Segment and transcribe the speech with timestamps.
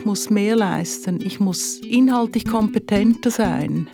[0.00, 3.86] ich muss mehr leisten, ich muss inhaltlich kompetenter sein.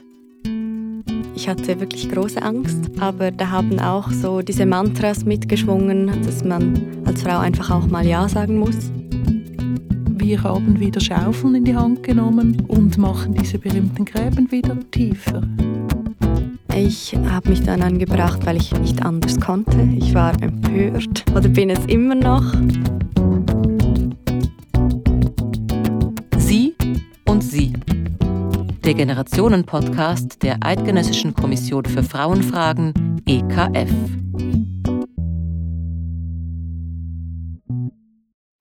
[1.34, 6.80] Ich hatte wirklich große Angst, aber da haben auch so diese Mantras mitgeschwungen, dass man
[7.04, 8.92] als Frau einfach auch mal Ja sagen muss.
[10.16, 15.42] Wir haben wieder Schaufeln in die Hand genommen und machen diese berühmten Gräben wieder tiefer.
[16.72, 19.76] Ich habe mich dann angebracht, weil ich nicht anders konnte.
[19.98, 22.44] Ich war empört oder bin es immer noch.
[28.96, 33.90] Generationen-Podcast der Eidgenössischen Kommission für Frauenfragen EKF.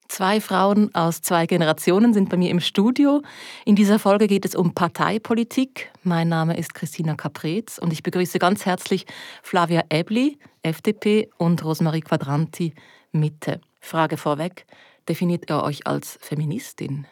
[0.10, 3.22] Zwei Frauen aus zwei Generationen sind bei mir im Studio.
[3.64, 5.94] In dieser Folge geht es um Parteipolitik.
[6.04, 9.06] Mein Name ist Christina Caprez und ich begrüße ganz herzlich
[9.42, 12.74] Flavia Ebli, FDP, und Rosmarie Quadranti,
[13.14, 13.62] Mitte.
[13.80, 14.66] Frage vorweg:
[15.08, 17.08] Definiert ihr euch als Feministin?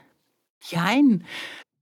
[0.61, 1.23] Jein.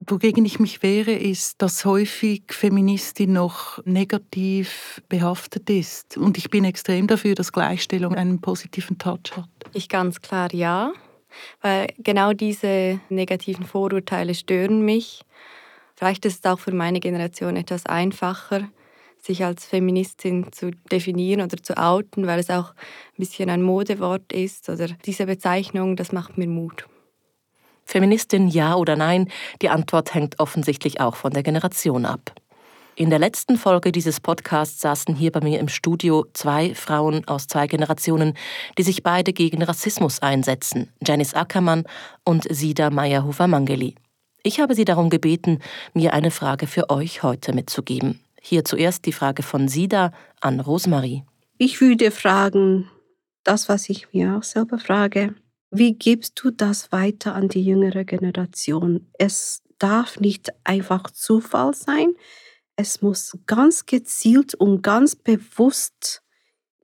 [0.07, 6.17] Wogegen ich mich wehre, ist, dass häufig Feministin noch negativ behaftet ist.
[6.17, 9.49] Und ich bin extrem dafür, dass Gleichstellung einen positiven Touch hat.
[9.73, 10.91] Ich ganz klar ja.
[11.61, 15.21] Weil genau diese negativen Vorurteile stören mich.
[15.95, 18.67] Vielleicht ist es auch für meine Generation etwas einfacher,
[19.21, 24.33] sich als Feministin zu definieren oder zu outen, weil es auch ein bisschen ein Modewort
[24.33, 24.67] ist.
[24.67, 26.87] Oder diese Bezeichnung, das macht mir Mut.
[27.85, 29.29] Feministin ja oder nein?
[29.61, 32.33] Die Antwort hängt offensichtlich auch von der Generation ab.
[32.95, 37.47] In der letzten Folge dieses Podcasts saßen hier bei mir im Studio zwei Frauen aus
[37.47, 38.33] zwei Generationen,
[38.77, 41.85] die sich beide gegen Rassismus einsetzen, Janice Ackermann
[42.25, 43.95] und Sida Meyerhofer-Mangeli.
[44.43, 45.59] Ich habe sie darum gebeten,
[45.93, 48.19] mir eine Frage für euch heute mitzugeben.
[48.41, 51.23] Hier zuerst die Frage von Sida an Rosemarie.
[51.57, 52.89] Ich würde fragen,
[53.43, 55.35] das, was ich mir auch selber frage,
[55.71, 59.07] wie gibst du das weiter an die jüngere Generation?
[59.17, 62.13] Es darf nicht einfach Zufall sein.
[62.75, 66.21] Es muss ganz gezielt und ganz bewusst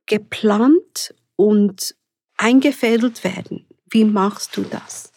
[0.06, 1.94] geplant und
[2.38, 3.66] eingefädelt werden.
[3.90, 5.12] Wie machst du das?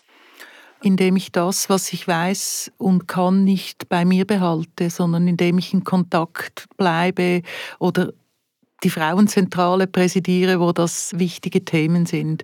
[0.81, 5.73] Indem ich das, was ich weiß und kann, nicht bei mir behalte, sondern indem ich
[5.73, 7.41] in Kontakt bleibe
[7.79, 8.11] oder
[8.83, 12.43] die Frauenzentrale präsidiere, wo das wichtige Themen sind.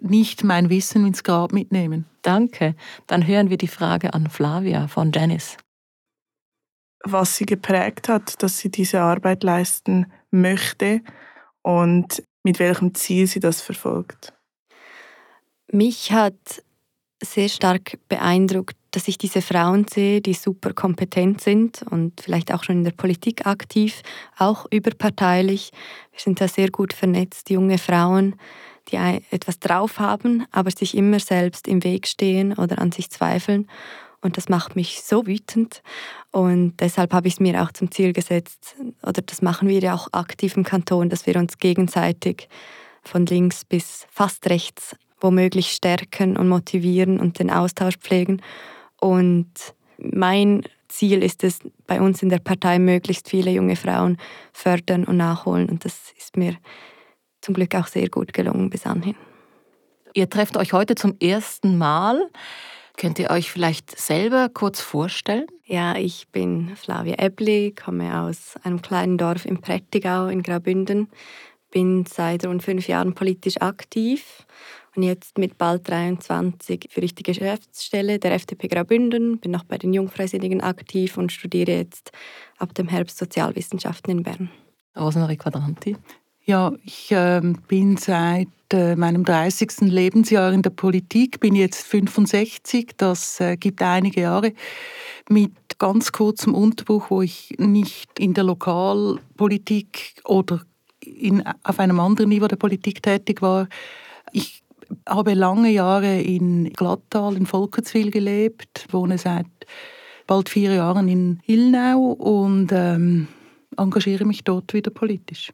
[0.00, 2.06] Nicht mein Wissen ins Grab mitnehmen.
[2.22, 2.74] Danke.
[3.06, 5.56] Dann hören wir die Frage an Flavia von Janice
[7.04, 11.00] was sie geprägt hat, dass sie diese Arbeit leisten möchte
[11.62, 14.32] und mit welchem Ziel sie das verfolgt.
[15.70, 16.62] Mich hat
[17.22, 22.64] sehr stark beeindruckt, dass ich diese Frauen sehe, die super kompetent sind und vielleicht auch
[22.64, 24.02] schon in der Politik aktiv,
[24.38, 25.72] auch überparteilich.
[26.12, 28.36] Wir sind da sehr gut vernetzt, junge Frauen,
[28.90, 28.96] die
[29.30, 33.68] etwas drauf haben, aber sich immer selbst im Weg stehen oder an sich zweifeln.
[34.20, 35.82] Und das macht mich so wütend.
[36.32, 39.94] Und deshalb habe ich es mir auch zum Ziel gesetzt, oder das machen wir ja
[39.94, 42.48] auch aktiv im Kanton, dass wir uns gegenseitig
[43.04, 48.42] von links bis fast rechts womöglich stärken und motivieren und den Austausch pflegen.
[49.00, 49.50] Und
[49.98, 54.16] mein Ziel ist es, bei uns in der Partei möglichst viele junge Frauen
[54.52, 55.68] fördern und nachholen.
[55.68, 56.56] Und das ist mir
[57.48, 59.14] zum Glück auch sehr gut gelungen bis anhin.
[60.12, 62.28] Ihr trefft euch heute zum ersten Mal.
[62.98, 65.46] Könnt ihr euch vielleicht selber kurz vorstellen?
[65.64, 71.08] Ja, ich bin Flavia Ebli, komme aus einem kleinen Dorf im Prättigau in Graubünden,
[71.70, 74.44] bin seit rund fünf Jahren politisch aktiv
[74.94, 79.78] und jetzt mit bald 23 führe ich die Geschäftsstelle der FDP Graubünden, bin noch bei
[79.78, 82.12] den Jungfreisinnigen aktiv und studiere jetzt
[82.58, 84.50] ab dem Herbst Sozialwissenschaften in Bern.
[84.94, 85.96] Rosemarie Quadranti.
[86.48, 89.82] Ja, ich äh, bin seit äh, meinem 30.
[89.82, 94.54] Lebensjahr in der Politik, bin jetzt 65, das äh, gibt einige Jahre,
[95.28, 100.62] mit ganz kurzem Unterbruch, wo ich nicht in der Lokalpolitik oder
[101.04, 103.68] in, auf einem anderen Niveau der Politik tätig war.
[104.32, 104.62] Ich
[105.06, 109.44] habe lange Jahre in Glattal, in Volkertswil gelebt, wohne seit
[110.26, 113.28] bald vier Jahren in Ilnau und ähm,
[113.76, 115.52] engagiere mich dort wieder politisch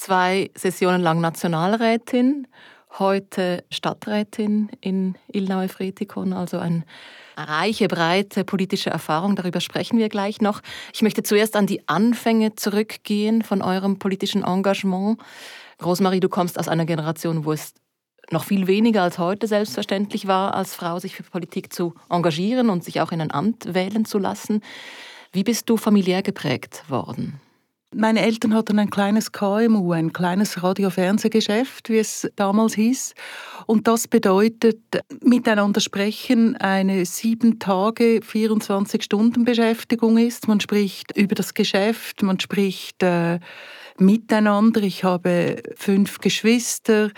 [0.00, 2.46] zwei Sessionen lang Nationalrätin,
[2.98, 6.84] heute Stadträtin in Ilnau-Fretikon, also eine
[7.36, 9.36] reiche, breite politische Erfahrung.
[9.36, 10.62] Darüber sprechen wir gleich noch.
[10.94, 15.20] Ich möchte zuerst an die Anfänge zurückgehen von eurem politischen Engagement.
[15.82, 17.74] Rosemarie, du kommst aus einer Generation, wo es
[18.30, 22.84] noch viel weniger als heute selbstverständlich war, als Frau sich für Politik zu engagieren und
[22.84, 24.62] sich auch in ein Amt wählen zu lassen.
[25.32, 27.40] Wie bist du familiär geprägt worden?
[27.92, 33.14] Meine Eltern hatten ein kleines KMU, ein kleines Radio-Fernsehgeschäft, wie es damals hieß.
[33.66, 34.78] Und das bedeutet,
[35.24, 40.46] miteinander sprechen eine sieben Tage, 24 Stunden Beschäftigung ist.
[40.46, 43.40] Man spricht über das Geschäft, man spricht äh,
[43.98, 44.82] miteinander.
[44.82, 47.10] Ich habe fünf Geschwister.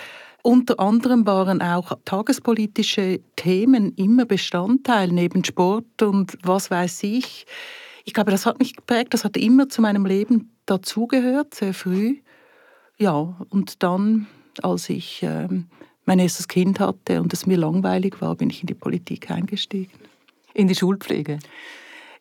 [0.42, 7.44] Unter anderem waren auch tagespolitische Themen immer Bestandteil, neben Sport und was weiß ich.
[8.04, 12.18] Ich glaube, das hat mich geprägt, das hat immer zu meinem Leben dazugehört, sehr früh.
[12.98, 14.26] Ja, und dann,
[14.62, 15.48] als ich äh,
[16.04, 19.92] mein erstes Kind hatte und es mir langweilig war, bin ich in die Politik eingestiegen.
[20.54, 21.38] In die Schulpflege?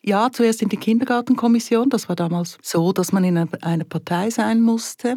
[0.02, 1.88] Ja, zuerst in die Kindergartenkommission.
[1.88, 5.16] Das war damals so, dass man in einer Partei sein musste.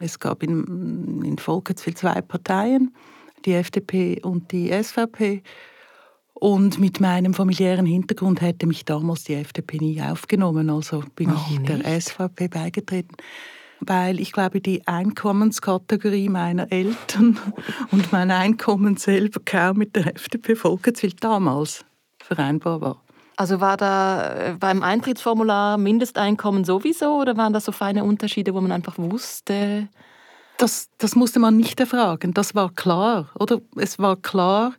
[0.00, 2.94] Es gab in, in Volketswil zwei Parteien,
[3.44, 5.42] die FDP und die SVP.
[6.40, 10.70] Und mit meinem familiären Hintergrund hätte mich damals die FDP nie aufgenommen.
[10.70, 12.08] Also bin Warum ich der nicht?
[12.08, 13.14] SVP beigetreten.
[13.80, 17.38] Weil ich glaube, die Einkommenskategorie meiner Eltern
[17.90, 21.84] und mein Einkommen selber kaum mit der FDP Volketswill damals
[22.18, 23.02] vereinbar war.
[23.36, 28.62] Also war da äh, beim Eintrittsformular Mindesteinkommen sowieso oder waren das so feine Unterschiede, wo
[28.62, 29.88] man einfach wusste?
[30.56, 33.60] Das, das musste man nicht erfragen, das war klar, oder?
[33.76, 34.74] Es war klar,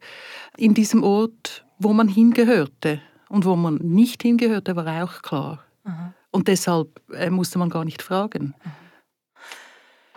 [0.58, 3.02] in diesem Ort, wo man hingehörte.
[3.30, 5.64] Und wo man nicht hingehörte, war auch klar.
[5.86, 6.14] Aha.
[6.32, 8.56] Und deshalb äh, musste man gar nicht fragen.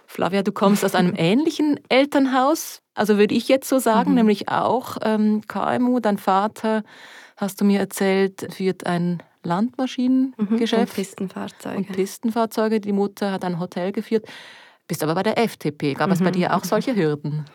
[0.07, 4.17] Flavia, du kommst aus einem ähnlichen Elternhaus, also würde ich jetzt so sagen, mhm.
[4.17, 5.99] nämlich auch ähm, KMU.
[5.99, 6.85] Dein Vater,
[7.37, 10.73] hast du mir erzählt, führt ein Landmaschinengeschäft.
[10.73, 10.89] Mhm.
[10.89, 11.77] Und Pistenfahrzeuge.
[11.77, 12.81] Und Pistenfahrzeuge.
[12.81, 14.25] Die Mutter hat ein Hotel geführt.
[14.87, 15.95] Bist aber bei der FDP.
[15.95, 16.13] Gab mhm.
[16.13, 16.35] es bei mhm.
[16.35, 17.47] dir auch solche Hürden?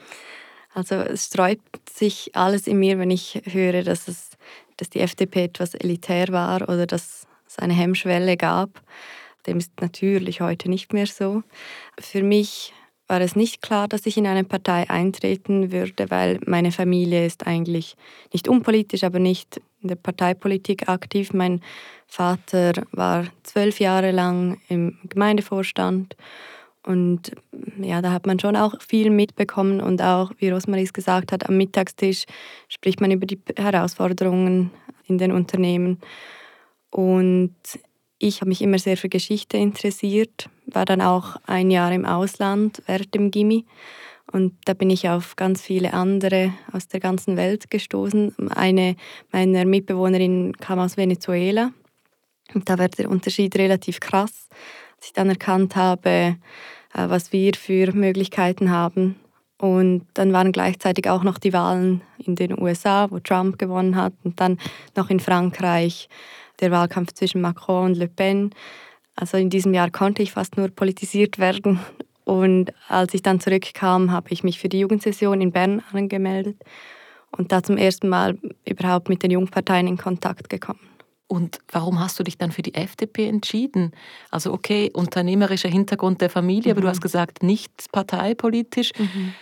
[0.74, 4.32] Also es sträubt sich alles in mir, wenn ich höre, dass, es,
[4.78, 8.82] dass die FDP etwas elitär war oder dass es eine Hemmschwelle gab.
[9.48, 11.44] Dem ist natürlich heute nicht mehr so.
[12.00, 12.74] Für mich
[13.08, 17.48] war es nicht klar, dass ich in eine Partei eintreten würde, weil meine Familie ist
[17.48, 17.96] eigentlich
[18.32, 21.34] nicht unpolitisch, aber nicht in der Parteipolitik aktiv.
[21.34, 21.62] Mein
[22.06, 26.16] Vater war zwölf Jahre lang im Gemeindevorstand
[26.90, 27.34] und
[27.80, 31.56] ja, da hat man schon auch viel mitbekommen und auch, wie Rosmaries gesagt hat, am
[31.56, 32.26] Mittagstisch
[32.68, 34.72] spricht man über die Herausforderungen
[35.06, 36.00] in den Unternehmen.
[36.90, 37.54] Und
[38.18, 42.82] ich habe mich immer sehr für Geschichte interessiert, war dann auch ein Jahr im Ausland
[42.88, 43.66] während dem Gimmi.
[44.32, 48.50] Und da bin ich auf ganz viele andere aus der ganzen Welt gestoßen.
[48.50, 48.96] Eine
[49.32, 51.72] meiner Mitbewohnerinnen kam aus Venezuela.
[52.56, 54.50] Und da war der Unterschied relativ krass
[55.00, 56.36] als ich dann erkannt habe,
[56.94, 59.16] was wir für Möglichkeiten haben.
[59.58, 64.14] Und dann waren gleichzeitig auch noch die Wahlen in den USA, wo Trump gewonnen hat,
[64.24, 64.58] und dann
[64.96, 66.08] noch in Frankreich
[66.62, 68.52] der Wahlkampf zwischen Macron und Le Pen.
[69.16, 71.80] Also in diesem Jahr konnte ich fast nur politisiert werden.
[72.24, 76.58] Und als ich dann zurückkam, habe ich mich für die Jugendsession in Bern angemeldet
[77.32, 80.80] und da zum ersten Mal überhaupt mit den Jungparteien in Kontakt gekommen.
[81.30, 83.92] Und warum hast du dich dann für die FDP entschieden?
[84.32, 86.72] Also okay, unternehmerischer Hintergrund der Familie, mhm.
[86.72, 86.92] aber du mhm.
[86.92, 88.92] hast gesagt, nicht parteipolitisch.
[88.98, 89.34] Mhm.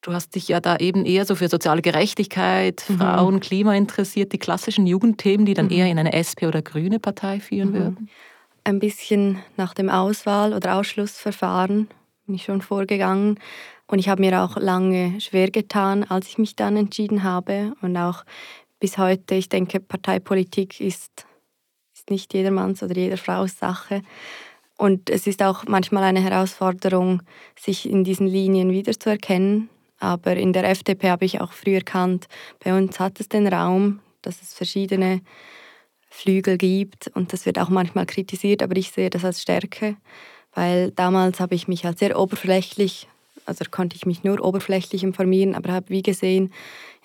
[0.00, 2.96] Du hast dich ja da eben eher so für soziale Gerechtigkeit, mhm.
[2.96, 5.72] Frauen, Klima interessiert, die klassischen Jugendthemen, die dann mhm.
[5.72, 7.74] eher in eine SP oder Grüne Partei führen mhm.
[7.74, 8.10] würden.
[8.64, 11.88] Ein bisschen nach dem Auswahl- oder Ausschlussverfahren
[12.24, 13.38] bin ich schon vorgegangen.
[13.88, 17.74] Und ich habe mir auch lange schwer getan, als ich mich dann entschieden habe.
[17.82, 18.24] Und auch
[18.80, 21.26] bis heute, ich denke, Parteipolitik ist,
[22.10, 24.02] nicht jedermanns oder jeder Frau's Sache.
[24.76, 27.22] Und es ist auch manchmal eine Herausforderung,
[27.58, 29.68] sich in diesen Linien wiederzuerkennen.
[29.98, 32.28] Aber in der FDP habe ich auch früh erkannt,
[32.62, 35.22] bei uns hat es den Raum, dass es verschiedene
[36.10, 39.96] Flügel gibt und das wird auch manchmal kritisiert, aber ich sehe das als Stärke,
[40.54, 43.08] weil damals habe ich mich als sehr oberflächlich
[43.46, 46.52] also konnte ich mich nur oberflächlich informieren, aber habe wie gesehen,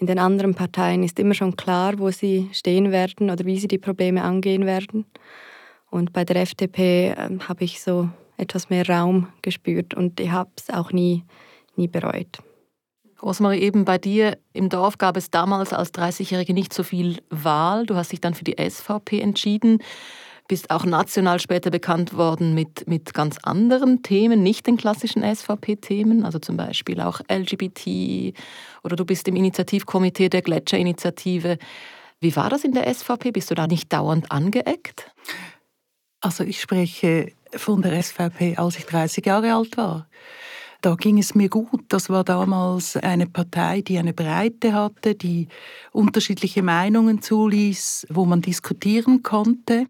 [0.02, 3.68] in den anderen Parteien ist immer schon klar, wo sie stehen werden oder wie sie
[3.68, 5.06] die Probleme angehen werden.
[5.92, 10.50] Und bei der FDP äh, habe ich so etwas mehr Raum gespürt und ich habe
[10.58, 11.24] es auch nie,
[11.76, 12.40] nie bereut.
[13.22, 17.86] Rosmarie, eben bei dir im Dorf gab es damals als 30-Jährige nicht so viel Wahl.
[17.86, 19.84] Du hast dich dann für die SVP entschieden
[20.52, 26.26] bist auch national später bekannt worden mit, mit ganz anderen Themen, nicht den klassischen SVP-Themen,
[26.26, 28.38] also zum Beispiel auch LGBT
[28.84, 31.58] oder du bist im Initiativkomitee der Gletscherinitiative.
[32.20, 33.32] Wie war das in der SVP?
[33.32, 35.10] Bist du da nicht dauernd angeeckt?
[36.20, 40.10] Also ich spreche von der SVP, als ich 30 Jahre alt war.
[40.82, 41.86] Da ging es mir gut.
[41.88, 45.48] Das war damals eine Partei, die eine Breite hatte, die
[45.94, 49.88] unterschiedliche Meinungen zuließ, wo man diskutieren konnte.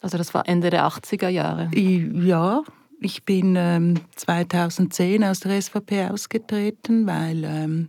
[0.00, 1.70] Also das war Ende der 80er Jahre?
[1.74, 2.62] Ja,
[3.00, 7.88] ich bin ähm, 2010 aus der SVP ausgetreten, weil ähm,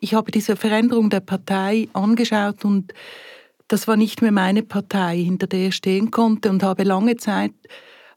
[0.00, 2.92] ich habe diese Veränderung der Partei angeschaut und
[3.68, 7.54] das war nicht mehr meine Partei, hinter der ich stehen konnte und habe lange Zeit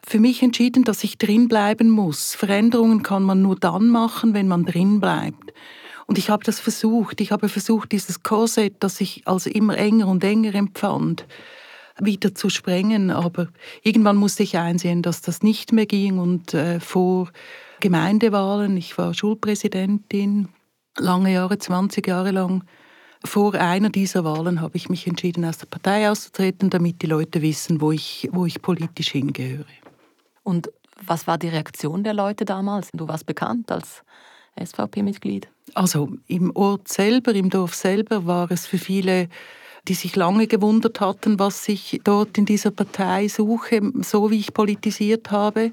[0.05, 2.35] für mich entschieden, dass ich drin bleiben muss.
[2.35, 5.53] Veränderungen kann man nur dann machen, wenn man drin bleibt.
[6.07, 7.21] Und ich habe das versucht.
[7.21, 11.25] Ich habe versucht, dieses Korsett, das ich als immer enger und enger empfand,
[11.99, 13.11] wieder zu sprengen.
[13.11, 13.47] Aber
[13.83, 16.19] irgendwann musste ich einsehen, dass das nicht mehr ging.
[16.19, 17.29] Und äh, vor
[17.79, 20.49] Gemeindewahlen, ich war Schulpräsidentin,
[20.97, 22.63] lange Jahre, 20 Jahre lang,
[23.25, 27.41] vor einer dieser Wahlen habe ich mich entschieden, aus der Partei auszutreten, damit die Leute
[27.41, 29.65] wissen, wo ich, wo ich politisch hingehöre.
[30.43, 30.69] Und
[31.03, 32.89] was war die Reaktion der Leute damals?
[32.93, 34.03] Du warst bekannt als
[34.63, 35.49] SVP-Mitglied.
[35.73, 39.27] Also im Ort selber, im Dorf selber war es für viele,
[39.87, 44.53] die sich lange gewundert hatten, was ich dort in dieser Partei suche, so wie ich
[44.53, 45.71] politisiert habe.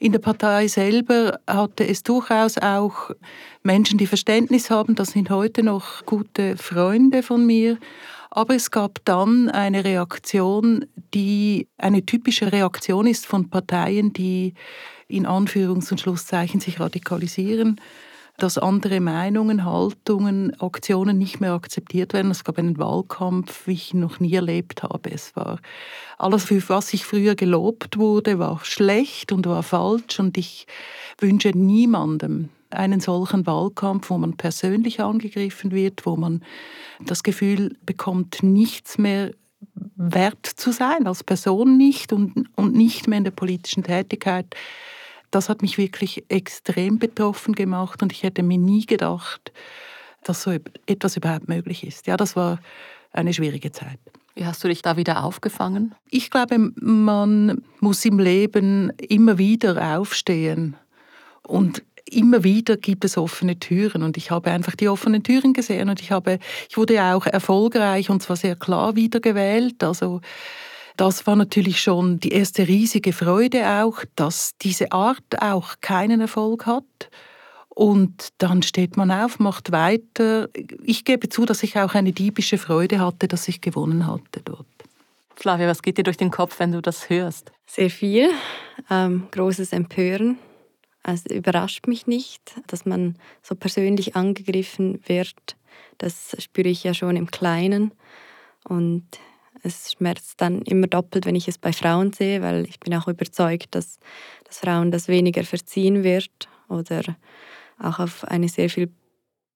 [0.00, 3.10] In der Partei selber hatte es durchaus auch
[3.62, 4.94] Menschen, die Verständnis haben.
[4.94, 7.78] Das sind heute noch gute Freunde von mir.
[8.30, 14.54] Aber es gab dann eine Reaktion, die eine typische Reaktion ist von Parteien, die
[15.08, 17.80] in Anführungs- und Schlusszeichen sich radikalisieren
[18.38, 22.30] dass andere Meinungen, Haltungen, Aktionen nicht mehr akzeptiert werden.
[22.30, 25.10] Es gab einen Wahlkampf, wie ich ihn noch nie erlebt habe.
[25.10, 25.58] Es war
[26.18, 30.20] alles, für was ich früher gelobt wurde, war schlecht und war falsch.
[30.20, 30.68] Und ich
[31.18, 36.44] wünsche niemandem einen solchen Wahlkampf, wo man persönlich angegriffen wird, wo man
[37.04, 39.32] das Gefühl bekommt, nichts mehr
[39.96, 44.54] wert zu sein, als Person nicht und, und nicht mehr in der politischen Tätigkeit
[45.30, 49.52] das hat mich wirklich extrem betroffen gemacht und ich hätte mir nie gedacht,
[50.24, 50.56] dass so
[50.86, 52.06] etwas überhaupt möglich ist.
[52.06, 52.58] Ja, das war
[53.12, 53.98] eine schwierige Zeit.
[54.34, 55.94] Wie hast du dich da wieder aufgefangen?
[56.10, 60.76] Ich glaube, man muss im Leben immer wieder aufstehen
[61.42, 65.88] und immer wieder gibt es offene Türen und ich habe einfach die offenen Türen gesehen
[65.88, 69.82] und ich habe, ich wurde ja auch erfolgreich und zwar sehr klar wiedergewählt.
[69.82, 70.20] Also
[70.98, 76.66] das war natürlich schon die erste riesige Freude auch, dass diese Art auch keinen Erfolg
[76.66, 76.84] hat.
[77.68, 80.48] Und dann steht man auf, macht weiter.
[80.82, 84.66] Ich gebe zu, dass ich auch eine diebische Freude hatte, dass ich gewonnen hatte dort.
[85.36, 87.52] Flavia, was geht dir durch den Kopf, wenn du das hörst?
[87.64, 88.30] Sehr viel.
[88.90, 90.36] Ähm, großes Empören.
[91.04, 93.14] Es überrascht mich nicht, dass man
[93.44, 95.56] so persönlich angegriffen wird.
[95.98, 97.92] Das spüre ich ja schon im Kleinen.
[98.64, 99.06] Und
[99.62, 103.08] es schmerzt dann immer doppelt, wenn ich es bei Frauen sehe, weil ich bin auch
[103.08, 103.98] überzeugt, dass,
[104.44, 107.02] dass Frauen das weniger verziehen wird oder
[107.78, 108.90] auch auf eine sehr viel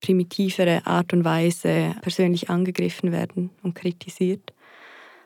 [0.00, 4.52] primitivere Art und Weise persönlich angegriffen werden und kritisiert.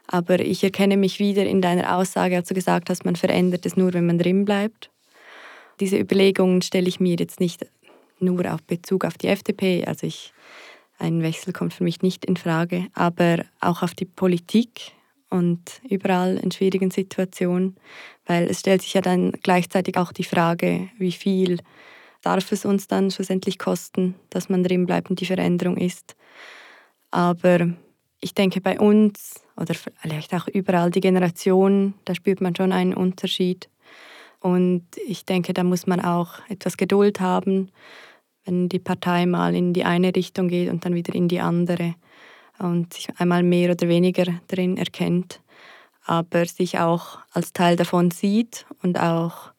[0.07, 3.77] Aber ich erkenne mich wieder in deiner Aussage, als du gesagt hast, man verändert es
[3.77, 4.91] nur, wenn man drin bleibt.
[5.81, 7.67] Diese Überlegungen stelle ich mir jetzt nicht
[8.21, 9.85] nur auf Bezug auf die FDP.
[9.85, 10.33] Also ich
[10.99, 14.93] ein Wechsel kommt für mich nicht in Frage, aber auch auf die Politik
[15.31, 17.77] und überall in schwierigen Situationen,
[18.27, 21.59] weil es stellt sich ja dann gleichzeitig auch die Frage, wie viel
[22.23, 26.17] darf es uns dann schlussendlich kosten, dass man drin bleibt und die Veränderung ist.
[27.11, 27.71] Aber
[28.21, 32.95] ich denke, bei uns oder vielleicht auch überall die Generation, da spürt man schon einen
[32.95, 33.69] Unterschied.
[34.41, 37.71] Und ich denke, da muss man auch etwas Geduld haben
[38.47, 41.95] wenn die Partei mal in die eine Richtung geht und dann wieder in die andere
[42.59, 45.41] und sich einmal mehr oder weniger drin erkennt,
[46.05, 49.53] aber sich auch als Teil davon sieht und auch,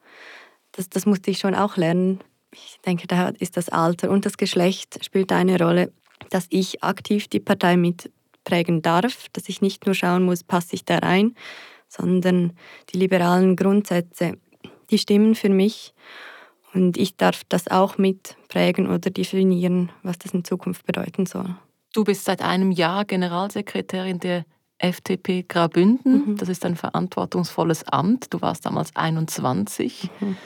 [0.71, 2.19] das, das musste ich schon auch lernen.
[2.53, 5.91] Ich denke, da ist das Alter und das Geschlecht spielt eine Rolle,
[6.29, 10.85] dass ich aktiv die Partei mitprägen darf, dass ich nicht nur schauen muss, passe ich
[10.85, 11.35] da rein,
[11.89, 12.53] sondern
[12.91, 14.37] die liberalen Grundsätze,
[14.89, 15.93] die stimmen für mich
[16.73, 21.55] und ich darf das auch mitprägen oder definieren, was das in Zukunft bedeuten soll.
[21.93, 24.45] Du bist seit einem Jahr Generalsekretärin der
[24.77, 26.31] FDP Graubünden.
[26.31, 26.37] Mhm.
[26.37, 28.33] Das ist ein verantwortungsvolles Amt.
[28.33, 30.09] Du warst damals 21.
[30.19, 30.37] Mhm.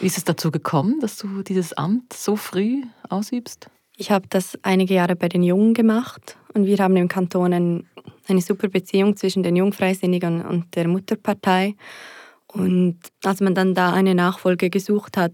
[0.00, 3.70] Wie ist es dazu gekommen, dass du dieses Amt so früh ausübst?
[3.96, 7.86] Ich habe das einige Jahre bei den Jungen gemacht und wir haben im Kanton ein,
[8.28, 11.74] eine super Beziehung zwischen den Jungfreisinnigen und der Mutterpartei.
[12.46, 15.32] Und als man dann da eine Nachfolge gesucht hat,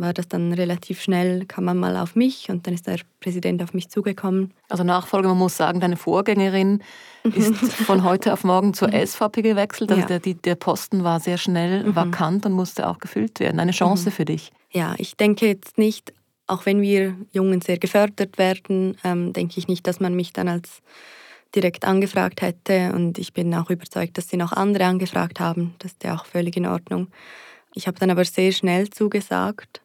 [0.00, 3.62] war das dann relativ schnell, kam man mal auf mich und dann ist der Präsident
[3.62, 4.52] auf mich zugekommen.
[4.68, 6.82] Also Nachfolger, man muss sagen, deine Vorgängerin
[7.22, 9.06] ist von heute auf morgen zur mhm.
[9.06, 9.90] SVP gewechselt.
[9.90, 10.18] Also ja.
[10.18, 11.96] der, der, Posten war sehr schnell mhm.
[11.96, 13.60] vakant und musste auch gefüllt werden.
[13.60, 14.12] Eine Chance mhm.
[14.12, 14.52] für dich.
[14.70, 16.12] Ja, ich denke jetzt nicht,
[16.46, 20.48] auch wenn wir Jungen sehr gefördert werden, ähm, denke ich nicht, dass man mich dann
[20.48, 20.82] als
[21.54, 25.74] direkt angefragt hätte und ich bin auch überzeugt, dass sie noch andere angefragt haben.
[25.78, 27.08] Das ist ja auch völlig in Ordnung.
[27.74, 29.79] Ich habe dann aber sehr schnell zugesagt.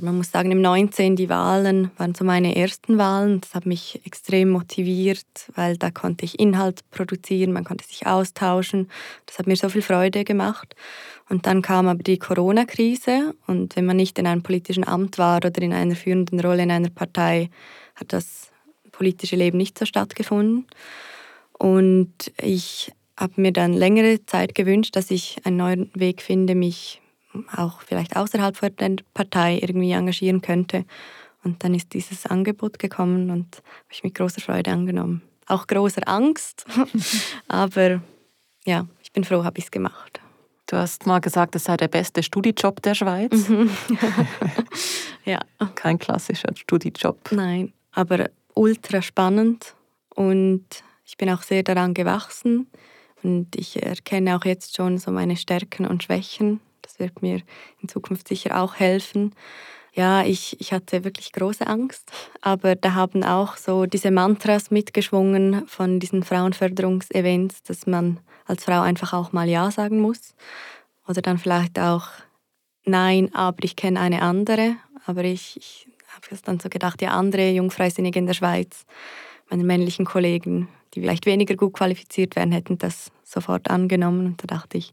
[0.00, 3.40] Man muss sagen, im 19 die Wahlen waren so meine ersten Wahlen.
[3.40, 5.24] Das hat mich extrem motiviert,
[5.54, 8.90] weil da konnte ich Inhalt produzieren, man konnte sich austauschen.
[9.26, 10.74] Das hat mir so viel Freude gemacht.
[11.28, 15.36] Und dann kam aber die Corona-Krise und wenn man nicht in einem politischen Amt war
[15.36, 17.48] oder in einer führenden Rolle in einer Partei,
[17.94, 18.50] hat das
[18.90, 20.66] politische Leben nicht so stattgefunden.
[21.52, 27.00] Und ich habe mir dann längere Zeit gewünscht, dass ich einen neuen Weg finde, mich
[27.54, 30.84] auch vielleicht außerhalb der Partei irgendwie engagieren könnte.
[31.42, 35.22] Und dann ist dieses Angebot gekommen und habe ich mit großer Freude angenommen.
[35.46, 36.64] Auch großer Angst,
[37.48, 38.00] aber
[38.64, 40.20] ja, ich bin froh, habe ich es gemacht.
[40.66, 43.48] Du hast mal gesagt, es sei der beste Studijob der Schweiz.
[43.48, 43.70] Mhm.
[45.26, 45.38] ja.
[45.74, 47.30] Kein klassischer Studijob.
[47.30, 49.74] Nein, aber ultra spannend
[50.14, 50.64] und
[51.04, 52.68] ich bin auch sehr daran gewachsen
[53.22, 56.60] und ich erkenne auch jetzt schon so meine Stärken und Schwächen.
[56.94, 57.42] Das wird mir
[57.80, 59.34] in Zukunft sicher auch helfen.
[59.92, 62.10] Ja, ich, ich hatte wirklich große Angst,
[62.40, 68.80] aber da haben auch so diese Mantras mitgeschwungen von diesen Frauenförderungsevents, dass man als Frau
[68.80, 70.34] einfach auch mal Ja sagen muss.
[71.06, 72.08] Oder dann vielleicht auch
[72.84, 74.76] Nein, aber ich kenne eine andere.
[75.06, 78.84] Aber ich, ich habe dann so gedacht, ja, andere Jungfreisinnige in der Schweiz,
[79.50, 84.26] meine männlichen Kollegen, die vielleicht weniger gut qualifiziert wären, hätten das sofort angenommen.
[84.26, 84.92] Und da dachte ich,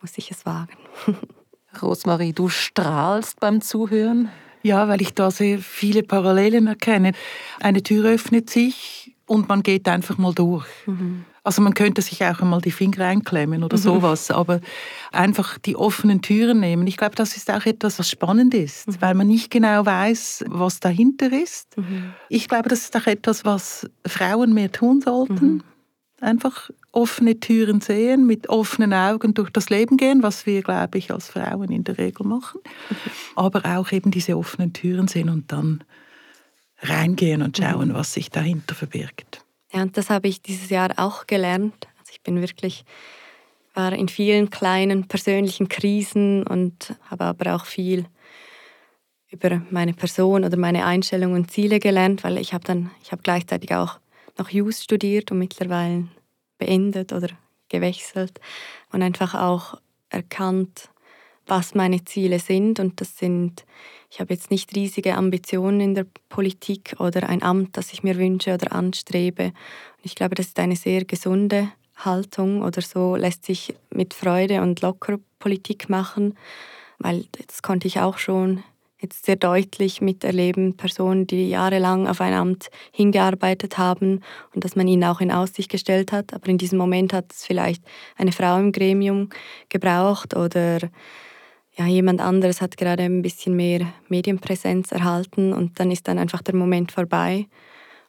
[0.00, 0.76] muss ich es wagen.
[1.80, 4.30] Rosmarie, du strahlst beim Zuhören.
[4.62, 7.12] Ja, weil ich da sehr viele Parallelen erkenne.
[7.60, 10.66] Eine Tür öffnet sich und man geht einfach mal durch.
[10.86, 11.24] Mhm.
[11.44, 13.82] Also man könnte sich auch einmal die Finger einklemmen oder mhm.
[13.82, 14.60] sowas, aber
[15.10, 16.86] einfach die offenen Türen nehmen.
[16.86, 18.96] Ich glaube, das ist auch etwas, was spannend ist, mhm.
[19.00, 21.76] weil man nicht genau weiß, was dahinter ist.
[21.76, 22.12] Mhm.
[22.28, 25.54] Ich glaube, das ist auch etwas, was Frauen mehr tun sollten.
[25.54, 25.62] Mhm.
[26.20, 31.10] Einfach offene Türen sehen, mit offenen Augen durch das Leben gehen, was wir, glaube ich,
[31.10, 32.60] als Frauen in der Regel machen.
[33.34, 35.82] Aber auch eben diese offenen Türen sehen und dann
[36.80, 37.94] reingehen und schauen, mhm.
[37.94, 39.44] was sich dahinter verbirgt.
[39.72, 41.88] Ja, und das habe ich dieses Jahr auch gelernt.
[41.98, 42.84] Also ich bin wirklich,
[43.74, 48.06] war in vielen kleinen persönlichen Krisen und habe aber auch viel
[49.30, 53.22] über meine Person oder meine Einstellungen und Ziele gelernt, weil ich habe dann, ich habe
[53.22, 53.98] gleichzeitig auch
[54.38, 56.08] noch Jus studiert und mittlerweile
[56.64, 57.28] beendet oder
[57.68, 58.40] gewechselt
[58.92, 60.90] und einfach auch erkannt,
[61.46, 63.64] was meine Ziele sind und das sind
[64.12, 68.18] ich habe jetzt nicht riesige Ambitionen in der Politik oder ein Amt, das ich mir
[68.18, 69.44] wünsche oder anstrebe.
[69.44, 74.60] Und ich glaube, das ist eine sehr gesunde Haltung oder so lässt sich mit Freude
[74.60, 76.36] und locker Politik machen,
[76.98, 78.62] weil das konnte ich auch schon
[79.02, 84.20] jetzt sehr deutlich miterleben, Personen, die jahrelang auf ein Amt hingearbeitet haben
[84.54, 86.32] und dass man ihnen auch in Aussicht gestellt hat.
[86.32, 87.82] Aber in diesem Moment hat es vielleicht
[88.16, 89.28] eine Frau im Gremium
[89.68, 90.78] gebraucht oder
[91.74, 96.42] ja, jemand anderes hat gerade ein bisschen mehr Medienpräsenz erhalten und dann ist dann einfach
[96.42, 97.46] der Moment vorbei.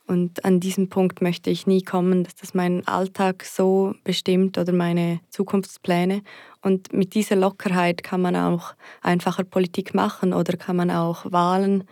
[0.06, 4.74] Und an diesem Punkt möchte ich nie kommen, dass das meinen Alltag so bestimmt oder
[4.74, 6.22] meine Zukunftspläne.
[6.62, 11.86] Und mit dieser Lockerheit kann man auch einfacher Politik machen oder kann man auch Wahlen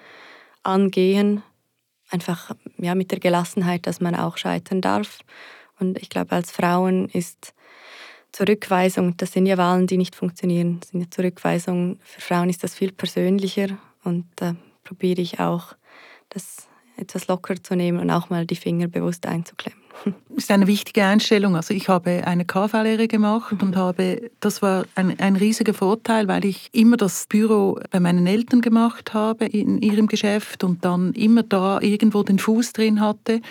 [0.63, 1.41] angehen.
[2.09, 5.19] Einfach ja, mit der Gelassenheit, dass man auch scheitern darf.
[5.79, 7.53] Und ich glaube, als Frauen ist
[8.33, 10.79] Zurückweisung, das sind ja Wahlen, die nicht funktionieren.
[10.81, 11.99] Das sind ja Zurückweisungen.
[12.03, 15.73] Für Frauen ist das viel persönlicher und da probiere ich auch,
[16.29, 16.67] das
[17.01, 19.81] etwas locker zu nehmen und auch mal die Finger bewusst einzuklemmen.
[20.29, 21.55] Das ist eine wichtige Einstellung.
[21.55, 23.67] Also ich habe eine KV-Lehre gemacht mhm.
[23.67, 28.25] und habe, das war ein, ein riesiger Vorteil, weil ich immer das Büro bei meinen
[28.25, 33.41] Eltern gemacht habe in ihrem Geschäft und dann immer da irgendwo den Fuß drin hatte.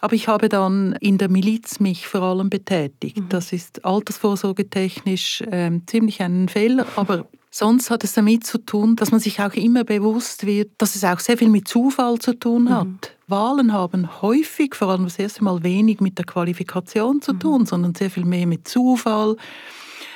[0.00, 3.18] Aber ich habe dann in der Miliz mich vor allem betätigt.
[3.18, 3.28] Mhm.
[3.28, 9.10] Das ist altersvorsorgetechnisch äh, ziemlich ein Fehler, aber Sonst hat es damit zu tun, dass
[9.10, 12.64] man sich auch immer bewusst wird, dass es auch sehr viel mit Zufall zu tun
[12.64, 12.70] mhm.
[12.70, 12.86] hat.
[12.86, 12.98] Mhm.
[13.26, 17.40] Wahlen haben häufig, vor allem das erste Mal, wenig mit der Qualifikation zu mhm.
[17.40, 17.66] tun, mhm.
[17.66, 19.36] sondern sehr viel mehr mit Zufall.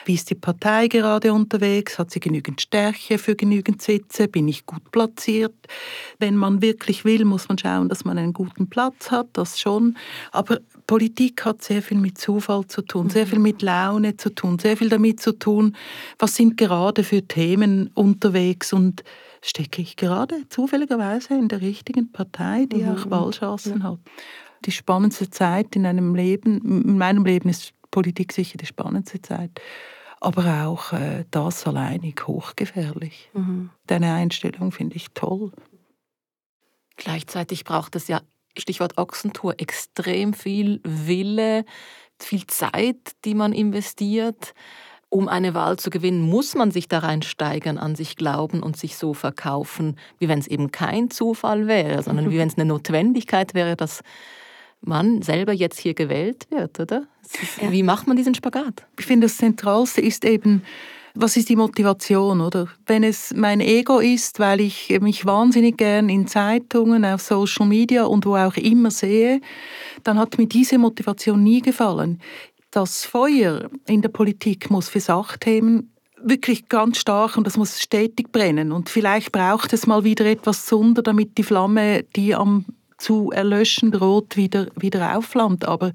[0.04, 1.98] Wie ist die Partei gerade unterwegs?
[1.98, 4.28] Hat sie genügend Stärke für genügend Sitze?
[4.28, 5.54] Bin ich gut platziert?
[6.18, 9.96] Wenn man wirklich will, muss man schauen, dass man einen guten Platz hat, das schon.
[10.30, 14.58] Aber Politik hat sehr viel mit Zufall zu tun, sehr viel mit Laune zu tun,
[14.58, 15.76] sehr viel damit zu tun,
[16.18, 19.02] was sind gerade für Themen unterwegs und
[19.42, 22.90] stecke ich gerade zufälligerweise in der richtigen Partei, die mhm.
[22.90, 23.90] auch Wahlchancen ja.
[23.90, 23.98] hat.
[24.66, 29.60] Die spannendste Zeit in einem Leben, in meinem Leben ist Politik sicher die spannendste Zeit
[30.24, 33.30] aber auch äh, das alleinig hochgefährlich.
[33.34, 33.70] Mhm.
[33.86, 35.52] Deine Einstellung finde ich toll.
[36.96, 38.22] Gleichzeitig braucht es ja
[38.56, 41.64] Stichwort Ochsentour, extrem viel Wille,
[42.18, 44.54] viel Zeit, die man investiert.
[45.08, 48.96] Um eine Wahl zu gewinnen, muss man sich da reinsteigern, an sich glauben und sich
[48.96, 53.54] so verkaufen, wie wenn es eben kein Zufall wäre, sondern wie wenn es eine Notwendigkeit
[53.54, 54.02] wäre, dass
[54.80, 57.06] man selber jetzt hier gewählt wird, oder?
[57.70, 58.86] Wie macht man diesen Spagat?
[58.98, 60.62] Ich finde, das Zentralste ist eben,
[61.14, 62.68] was ist die Motivation, oder?
[62.86, 68.04] Wenn es mein Ego ist, weil ich mich wahnsinnig gern in Zeitungen, auf Social Media
[68.04, 69.40] und wo auch immer sehe,
[70.02, 72.20] dann hat mir diese Motivation nie gefallen.
[72.72, 78.32] Das Feuer in der Politik muss für Sachthemen wirklich ganz stark und das muss stetig
[78.32, 78.72] brennen.
[78.72, 82.64] Und vielleicht braucht es mal wieder etwas Zunder, damit die Flamme, die am
[82.96, 85.66] zu erlöschen droht, wieder, wieder aufflammt.
[85.66, 85.92] Aber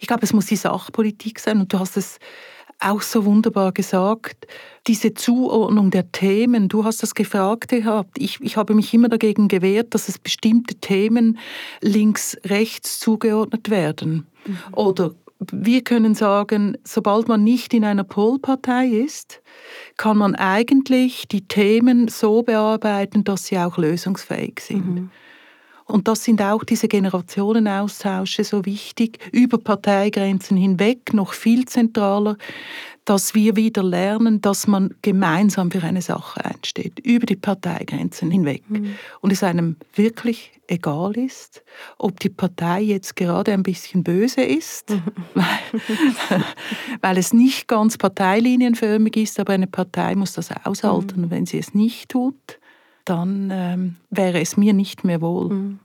[0.00, 1.60] ich glaube, es muss die Sachpolitik sein.
[1.60, 2.18] Und du hast es
[2.80, 4.46] auch so wunderbar gesagt,
[4.86, 9.48] diese Zuordnung der Themen, du hast das gefragt gehabt, ich, ich habe mich immer dagegen
[9.48, 11.38] gewehrt, dass es bestimmte Themen
[11.80, 14.26] links-rechts zugeordnet werden.
[14.46, 14.58] Mhm.
[14.72, 15.14] Oder
[15.52, 19.40] wir können sagen, sobald man nicht in einer Polpartei ist,
[19.96, 24.94] kann man eigentlich die Themen so bearbeiten, dass sie auch lösungsfähig sind.
[24.94, 25.10] Mhm.
[25.88, 32.36] Und das sind auch diese Generationenaustausche so wichtig, über Parteigrenzen hinweg, noch viel zentraler,
[33.06, 38.62] dass wir wieder lernen, dass man gemeinsam für eine Sache einsteht, über die Parteigrenzen hinweg.
[38.68, 38.96] Mhm.
[39.22, 41.62] Und es einem wirklich egal ist,
[41.96, 45.02] ob die Partei jetzt gerade ein bisschen böse ist, mhm.
[45.34, 46.44] weil,
[47.00, 51.22] weil, es nicht ganz parteilinienförmig ist, aber eine Partei muss das aushalten.
[51.22, 51.30] Mhm.
[51.30, 52.58] Wenn sie es nicht tut,
[53.08, 55.50] dann ähm, wäre es mir nicht mehr wohl.
[55.50, 55.80] Mhm.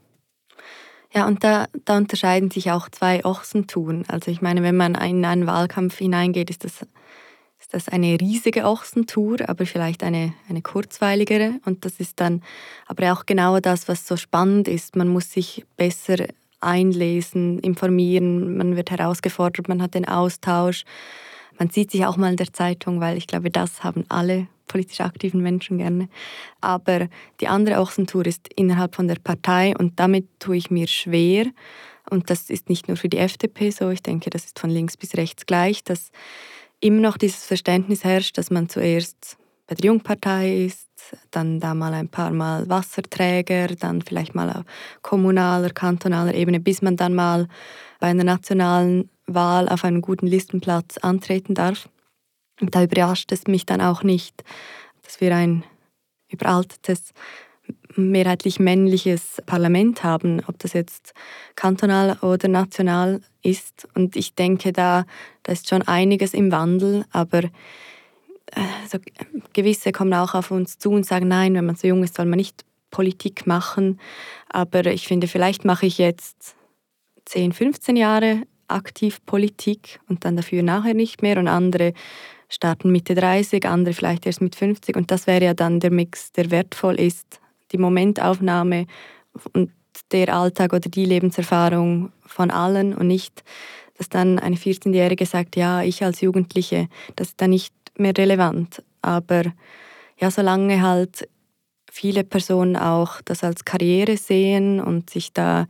[1.13, 4.03] Ja, und da, da unterscheiden sich auch zwei Ochsentouren.
[4.07, 6.81] Also ich meine, wenn man in einen Wahlkampf hineingeht, ist das,
[7.59, 11.59] ist das eine riesige Ochsentour, aber vielleicht eine, eine kurzweiligere.
[11.65, 12.41] Und das ist dann
[12.87, 14.95] aber auch genau das, was so spannend ist.
[14.95, 16.25] Man muss sich besser
[16.61, 20.83] einlesen, informieren, man wird herausgefordert, man hat den Austausch.
[21.59, 25.01] Man sieht sich auch mal in der Zeitung, weil ich glaube, das haben alle politisch
[25.01, 26.09] aktiven Menschen gerne.
[26.61, 27.07] Aber
[27.41, 31.45] die andere Ochsentour ist innerhalb von der Partei und damit tue ich mir schwer.
[32.09, 34.97] Und das ist nicht nur für die FDP so, ich denke, das ist von links
[34.97, 36.11] bis rechts gleich, dass
[36.79, 40.89] immer noch dieses Verständnis herrscht, dass man zuerst bei der Jungpartei ist,
[41.31, 44.63] dann da mal ein paar Mal Wasserträger, dann vielleicht mal auf
[45.01, 47.47] kommunaler, kantonaler Ebene, bis man dann mal
[47.99, 51.87] bei einer nationalen Wahl auf einen guten Listenplatz antreten darf.
[52.61, 54.43] Und da überrascht es mich dann auch nicht,
[55.03, 55.63] dass wir ein
[56.29, 57.13] überaltetes,
[57.95, 61.13] mehrheitlich männliches Parlament haben, ob das jetzt
[61.55, 63.87] kantonal oder national ist.
[63.93, 65.05] Und ich denke, da,
[65.43, 67.43] da ist schon einiges im Wandel, aber
[68.55, 68.99] also,
[69.53, 72.25] gewisse kommen auch auf uns zu und sagen, nein, wenn man so jung ist, soll
[72.25, 73.99] man nicht Politik machen.
[74.49, 76.55] Aber ich finde, vielleicht mache ich jetzt
[77.25, 81.93] 10, 15 Jahre aktiv Politik und dann dafür nachher nicht mehr und andere
[82.53, 86.31] starten Mitte 30, andere vielleicht erst mit 50 und das wäre ja dann der Mix,
[86.31, 87.39] der wertvoll ist,
[87.71, 88.85] die Momentaufnahme
[89.53, 89.71] und
[90.11, 93.43] der Alltag oder die Lebenserfahrung von allen und nicht,
[93.97, 98.83] dass dann eine 14-Jährige sagt, ja, ich als Jugendliche, das ist dann nicht mehr relevant.
[99.01, 99.43] Aber
[100.19, 101.27] ja, solange halt
[101.91, 105.67] viele Personen auch das als Karriere sehen und sich da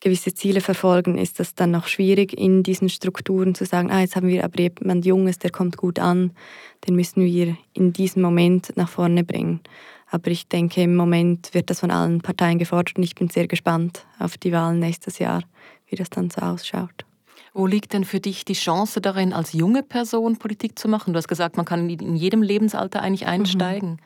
[0.00, 4.16] gewisse Ziele verfolgen, ist das dann noch schwierig, in diesen Strukturen zu sagen, ah, jetzt
[4.16, 6.32] haben wir aber jemand Junges, der kommt gut an,
[6.86, 9.60] den müssen wir in diesem Moment nach vorne bringen.
[10.10, 13.46] Aber ich denke, im Moment wird das von allen Parteien gefordert und ich bin sehr
[13.46, 15.42] gespannt auf die Wahlen nächstes Jahr,
[15.88, 17.04] wie das dann so ausschaut.
[17.52, 21.12] Wo liegt denn für dich die Chance darin, als junge Person Politik zu machen?
[21.12, 23.32] Du hast gesagt, man kann in jedem Lebensalter eigentlich mhm.
[23.32, 24.00] einsteigen.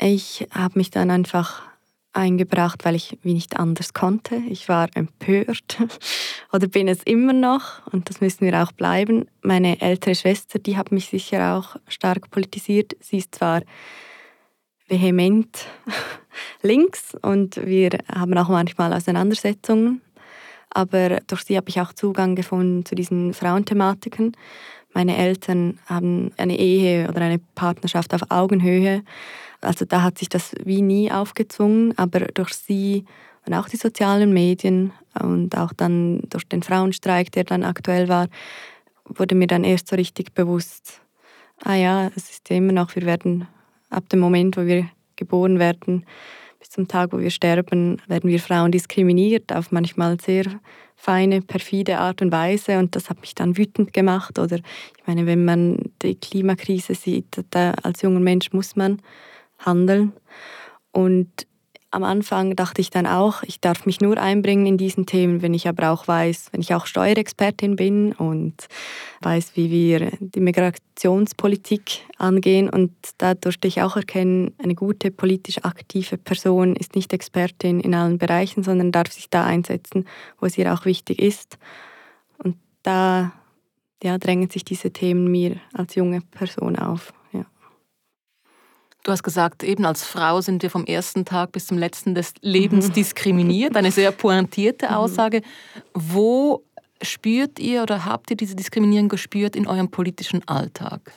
[0.00, 1.62] Ich habe mich dann einfach
[2.14, 4.36] eingebracht, weil ich wie nicht anders konnte.
[4.36, 5.78] Ich war empört
[6.52, 9.26] oder bin es immer noch und das müssen wir auch bleiben.
[9.42, 12.96] Meine ältere Schwester, die hat mich sicher auch stark politisiert.
[13.00, 13.62] Sie ist zwar
[14.88, 15.66] vehement
[16.62, 20.00] links und wir haben auch manchmal Auseinandersetzungen,
[20.70, 24.36] aber durch sie habe ich auch Zugang gefunden zu diesen Frauenthematiken.
[24.92, 29.02] Meine Eltern haben eine Ehe oder eine Partnerschaft auf Augenhöhe
[29.64, 33.04] also da hat sich das wie nie aufgezwungen, aber durch sie
[33.46, 38.28] und auch die sozialen Medien und auch dann durch den Frauenstreik, der dann aktuell war,
[39.04, 41.00] wurde mir dann erst so richtig bewusst,
[41.62, 43.46] ah ja, es ist immer noch, wir werden
[43.90, 46.06] ab dem Moment, wo wir geboren werden,
[46.58, 50.46] bis zum Tag, wo wir sterben, werden wir Frauen diskriminiert auf manchmal sehr
[50.96, 52.78] feine, perfide Art und Weise.
[52.78, 54.38] Und das hat mich dann wütend gemacht.
[54.38, 59.02] Oder ich meine, wenn man die Klimakrise sieht, da als junger Mensch muss man
[59.58, 60.12] handeln.
[60.92, 61.46] Und
[61.94, 65.54] am Anfang dachte ich dann auch, ich darf mich nur einbringen in diesen Themen, wenn
[65.54, 68.66] ich aber auch weiß, wenn ich auch Steuerexpertin bin und
[69.20, 72.68] weiß, wie wir die Migrationspolitik angehen.
[72.68, 77.94] Und da durfte ich auch erkennen, eine gute politisch aktive Person ist nicht Expertin in
[77.94, 80.04] allen Bereichen, sondern darf sich da einsetzen,
[80.40, 81.58] wo es ihr auch wichtig ist.
[82.38, 83.32] Und da
[84.02, 87.12] ja, drängen sich diese Themen mir als junge Person auf.
[89.04, 92.32] Du hast gesagt, eben als Frau sind wir vom ersten Tag bis zum letzten des
[92.40, 92.92] Lebens mhm.
[92.94, 93.76] diskriminiert.
[93.76, 94.94] Eine sehr pointierte mhm.
[94.94, 95.42] Aussage.
[95.92, 96.64] Wo
[97.02, 101.12] spürt ihr oder habt ihr diese Diskriminierung gespürt in eurem politischen Alltag?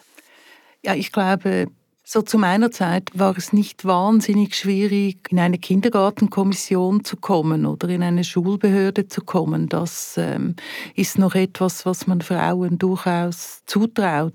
[0.84, 1.67] Ja, ich glaube,
[2.04, 7.88] so zu meiner Zeit war es nicht wahnsinnig schwierig, in eine Kindergartenkommission zu kommen oder
[7.88, 9.69] in eine Schulbehörde zu kommen.
[9.69, 10.58] Das ähm,
[10.95, 14.34] ist noch etwas, was man Frauen durchaus zutraut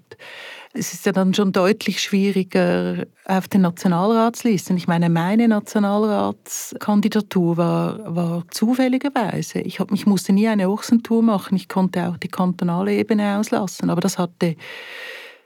[0.74, 4.74] es ist ja dann schon deutlich schwieriger auf den Nationalratslisten.
[4.76, 9.60] Ich meine, meine Nationalratskandidatur war, war zufälligerweise.
[9.60, 11.56] Ich, hab, ich musste nie eine Ochsentour machen.
[11.56, 13.90] Ich konnte auch die kantonale Ebene auslassen.
[13.90, 14.56] Aber das hatte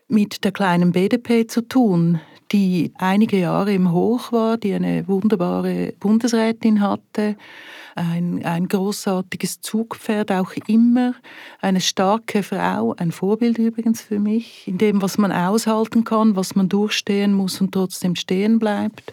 [0.08, 2.20] mit der kleinen BDP zu tun,
[2.52, 7.34] die einige Jahre im Hoch war, die eine wunderbare Bundesrätin hatte
[7.96, 11.14] ein, ein großartiges Zugpferd auch immer,
[11.60, 16.54] eine starke Frau, ein Vorbild übrigens für mich, in dem, was man aushalten kann, was
[16.54, 19.12] man durchstehen muss und trotzdem stehen bleibt.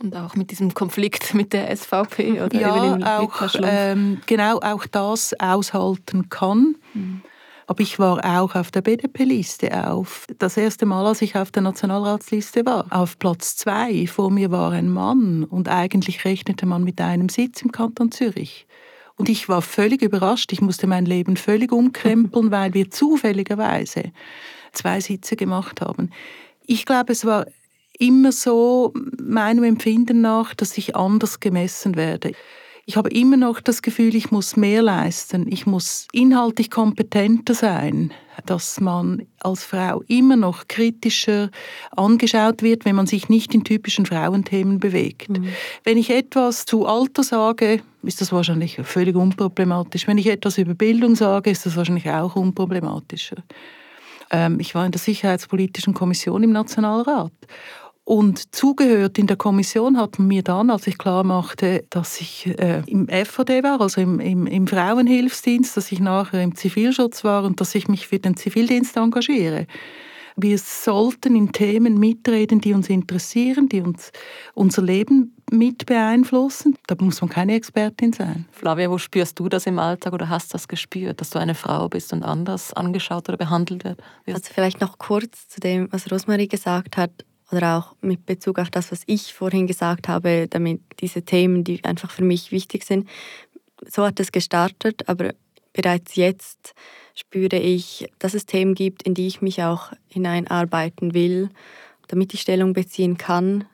[0.00, 5.34] Und auch mit diesem Konflikt mit der SVP oder ja, auch, ähm, genau auch das
[5.38, 6.76] aushalten kann.
[6.94, 7.22] Mhm.
[7.68, 10.26] Aber ich war auch auf der BDP-Liste auf.
[10.38, 14.06] Das erste Mal, als ich auf der Nationalratsliste war, auf Platz zwei.
[14.06, 18.66] Vor mir war ein Mann und eigentlich rechnete man mit einem Sitz im Kanton Zürich.
[19.16, 20.50] Und ich war völlig überrascht.
[20.54, 24.12] Ich musste mein Leben völlig umkrempeln, weil wir zufälligerweise
[24.72, 26.08] zwei Sitze gemacht haben.
[26.64, 27.44] Ich glaube, es war
[27.98, 32.32] immer so meinem Empfinden nach, dass ich anders gemessen werde.
[32.88, 38.14] Ich habe immer noch das Gefühl, ich muss mehr leisten, ich muss inhaltlich kompetenter sein,
[38.46, 41.50] dass man als Frau immer noch kritischer
[41.90, 45.28] angeschaut wird, wenn man sich nicht in typischen Frauenthemen bewegt.
[45.28, 45.48] Mhm.
[45.84, 50.06] Wenn ich etwas zu Alter sage, ist das wahrscheinlich völlig unproblematisch.
[50.06, 53.36] Wenn ich etwas über Bildung sage, ist das wahrscheinlich auch unproblematischer.
[54.30, 57.32] Ähm, ich war in der Sicherheitspolitischen Kommission im Nationalrat.
[58.08, 62.46] Und zugehört in der Kommission hat man mir dann, als ich klar machte, dass ich
[62.58, 67.44] äh, im FVD war, also im, im, im, Frauenhilfsdienst, dass ich nachher im Zivilschutz war
[67.44, 69.66] und dass ich mich für den Zivildienst engagiere.
[70.36, 74.10] Wir sollten in Themen mitreden, die uns interessieren, die uns
[74.54, 76.78] unser Leben mit beeinflussen.
[76.86, 78.46] Da muss man keine Expertin sein.
[78.52, 81.54] Flavia, wo spürst du das im Alltag oder hast du das gespürt, dass du eine
[81.54, 83.98] Frau bist und anders angeschaut oder behandelt wirst?
[84.28, 87.10] Also vielleicht noch kurz zu dem, was Rosmarie gesagt hat
[87.50, 91.84] oder auch mit Bezug auf das, was ich vorhin gesagt habe, damit diese Themen, die
[91.84, 93.08] einfach für mich wichtig sind,
[93.86, 95.32] so hat es gestartet, aber
[95.72, 96.74] bereits jetzt
[97.14, 101.48] spüre ich, dass es Themen gibt, in die ich mich auch hineinarbeiten will,
[102.08, 103.64] damit ich Stellung beziehen kann.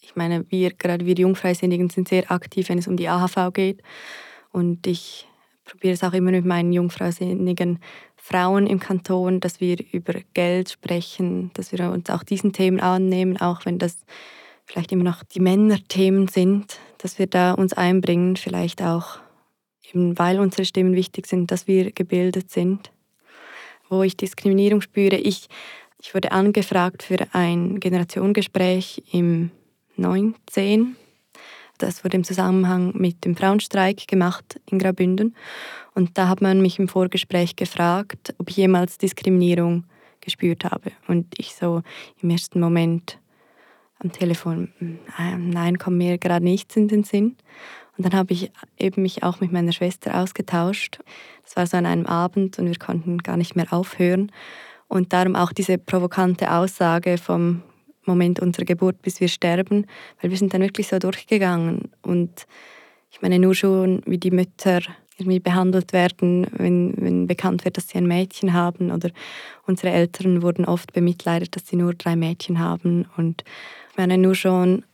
[0.00, 3.82] Ich meine, wir, gerade wir Jungfreisinnigen sind sehr aktiv, wenn es um die AHV geht.
[4.50, 5.28] Und ich
[5.64, 7.78] probiere es auch immer mit meinen Jungfreisinnigen
[8.30, 13.40] Frauen im Kanton, dass wir über Geld sprechen, dass wir uns auch diesen Themen annehmen,
[13.40, 13.98] auch wenn das
[14.66, 19.18] vielleicht immer noch die Männerthemen sind, dass wir da uns einbringen, vielleicht auch
[19.92, 22.92] eben weil unsere Stimmen wichtig sind, dass wir gebildet sind.
[23.88, 25.48] Wo ich Diskriminierung spüre, ich,
[26.00, 29.50] ich wurde angefragt für ein Generationengespräch im
[29.96, 30.94] 19
[31.82, 35.34] das wurde im Zusammenhang mit dem Frauenstreik gemacht in Graubünden.
[35.94, 39.84] Und da hat man mich im Vorgespräch gefragt, ob ich jemals Diskriminierung
[40.20, 40.92] gespürt habe.
[41.08, 41.82] Und ich so
[42.22, 43.18] im ersten Moment
[43.98, 44.98] am Telefon, hm,
[45.50, 47.36] nein, kommt mir gerade nichts in den Sinn.
[47.96, 51.00] Und dann habe ich eben mich auch mit meiner Schwester ausgetauscht.
[51.44, 54.32] Das war so an einem Abend und wir konnten gar nicht mehr aufhören.
[54.88, 57.62] Und darum auch diese provokante Aussage vom
[58.06, 59.86] Moment unserer Geburt, bis wir sterben,
[60.20, 61.90] weil wir sind dann wirklich so durchgegangen.
[62.02, 62.46] Und
[63.10, 64.80] ich meine nur schon, wie die Mütter
[65.18, 68.90] irgendwie behandelt werden, wenn, wenn bekannt wird, dass sie ein Mädchen haben.
[68.90, 69.10] Oder
[69.66, 73.06] unsere Eltern wurden oft bemitleidet, dass sie nur drei Mädchen haben.
[73.16, 73.44] Und
[73.90, 74.84] ich meine nur schon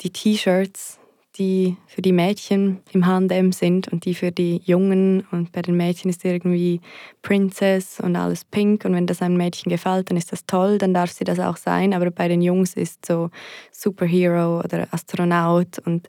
[0.00, 0.98] die T-Shirts,
[1.38, 5.24] die für die Mädchen im H&M sind und die für die Jungen.
[5.30, 6.80] Und bei den Mädchen ist irgendwie
[7.22, 8.84] Princess und alles pink.
[8.84, 11.56] Und wenn das einem Mädchen gefällt, dann ist das toll, dann darf sie das auch
[11.56, 11.94] sein.
[11.94, 13.30] Aber bei den Jungs ist so
[13.70, 15.78] Superhero oder Astronaut.
[15.78, 16.08] Und,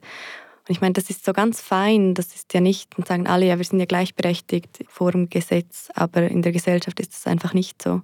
[0.68, 2.14] ich meine, das ist so ganz fein.
[2.14, 5.90] Das ist ja nicht, und sagen alle, ja, wir sind ja gleichberechtigt vor dem Gesetz.
[5.94, 8.02] Aber in der Gesellschaft ist das einfach nicht so.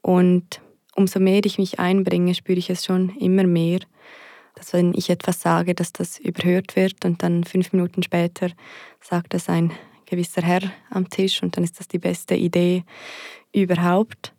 [0.00, 0.60] Und
[0.94, 3.80] umso mehr ich mich einbringe, spüre ich es schon immer mehr.
[4.56, 8.50] Dass wenn ich etwas sage, dass das überhört wird und dann fünf Minuten später
[9.00, 9.72] sagt das ein
[10.06, 12.84] gewisser Herr am Tisch und dann ist das die beste Idee
[13.52, 14.32] überhaupt.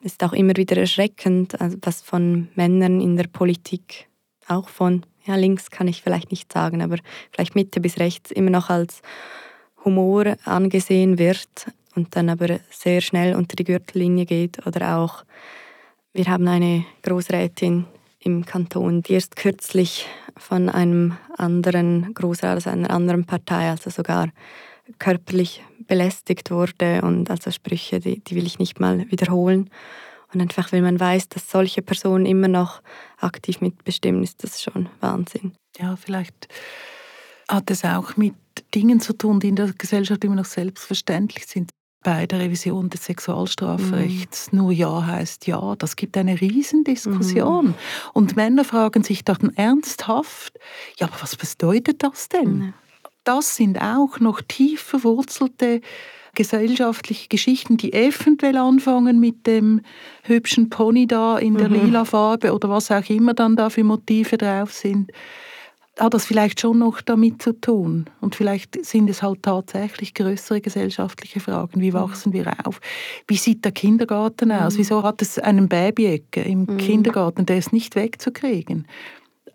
[0.00, 4.08] Es ist auch immer wieder erschreckend, also was von Männern in der Politik,
[4.48, 6.96] auch von ja, links kann ich vielleicht nicht sagen, aber
[7.30, 9.02] vielleicht Mitte bis rechts immer noch als
[9.84, 14.66] Humor angesehen wird und dann aber sehr schnell unter die Gürtellinie geht.
[14.66, 15.24] Oder auch,
[16.12, 17.86] wir haben eine Großrätin
[18.24, 20.06] im Kanton, die erst kürzlich
[20.36, 24.28] von einem anderen Großrat aus einer anderen Partei, also sogar
[24.98, 29.70] körperlich belästigt wurde und also Sprüche, die, die will ich nicht mal wiederholen.
[30.32, 32.82] Und einfach, wenn man weiß, dass solche Personen immer noch
[33.18, 35.52] aktiv mitbestimmen, ist das schon Wahnsinn.
[35.78, 36.48] Ja, vielleicht
[37.48, 38.34] hat es auch mit
[38.74, 41.70] Dingen zu tun, die in der Gesellschaft immer noch selbstverständlich sind.
[42.02, 44.58] Bei der Revision des Sexualstrafrechts mhm.
[44.58, 45.76] nur Ja heißt Ja.
[45.76, 47.66] Das gibt eine Riesendiskussion.
[47.66, 47.74] Mhm.
[48.12, 50.58] Und Männer fragen sich dann ernsthaft,
[50.98, 52.58] ja, aber was bedeutet das denn?
[52.58, 52.74] Mhm.
[53.24, 55.80] Das sind auch noch tief verwurzelte
[56.34, 59.82] gesellschaftliche Geschichten, die eventuell anfangen mit dem
[60.24, 61.86] hübschen Pony da in der mhm.
[61.86, 65.12] lila Farbe oder was auch immer dann da für Motive drauf sind
[65.98, 68.06] hat das vielleicht schon noch damit zu tun.
[68.20, 71.80] Und vielleicht sind es halt tatsächlich größere gesellschaftliche Fragen.
[71.80, 71.94] Wie mhm.
[71.94, 72.80] wachsen wir auf?
[73.26, 74.74] Wie sieht der Kindergarten aus?
[74.74, 74.78] Mhm.
[74.78, 76.76] Wieso hat es einen Baby-Ecke im mhm.
[76.78, 77.46] Kindergarten?
[77.46, 78.86] Der ist nicht wegzukriegen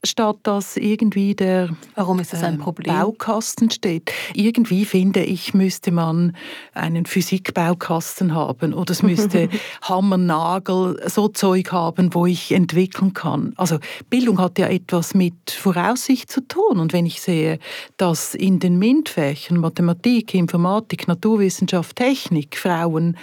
[0.04, 2.94] statt dass irgendwie der Warum ist das ein ähm, Problem?
[2.94, 4.12] Baukasten steht.
[4.34, 6.36] Irgendwie finde ich, müsste man
[6.74, 9.50] einen Physikbaukasten haben oder es müsste
[9.82, 13.54] Hammer, Nagel, so Zeug haben, wo ich entwickeln kann.
[13.58, 13.80] Also
[14.10, 17.60] Bildung hat ja etwas mit Voraussicht zu tun und wenn ich sehe,
[17.98, 23.18] dass in den MINT-Fächern Mathematik, Informatik, Naturwissenschaft, Technik Frauen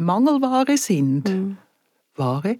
[0.00, 1.58] Mangelware sind, mhm.
[2.20, 2.56] Ware.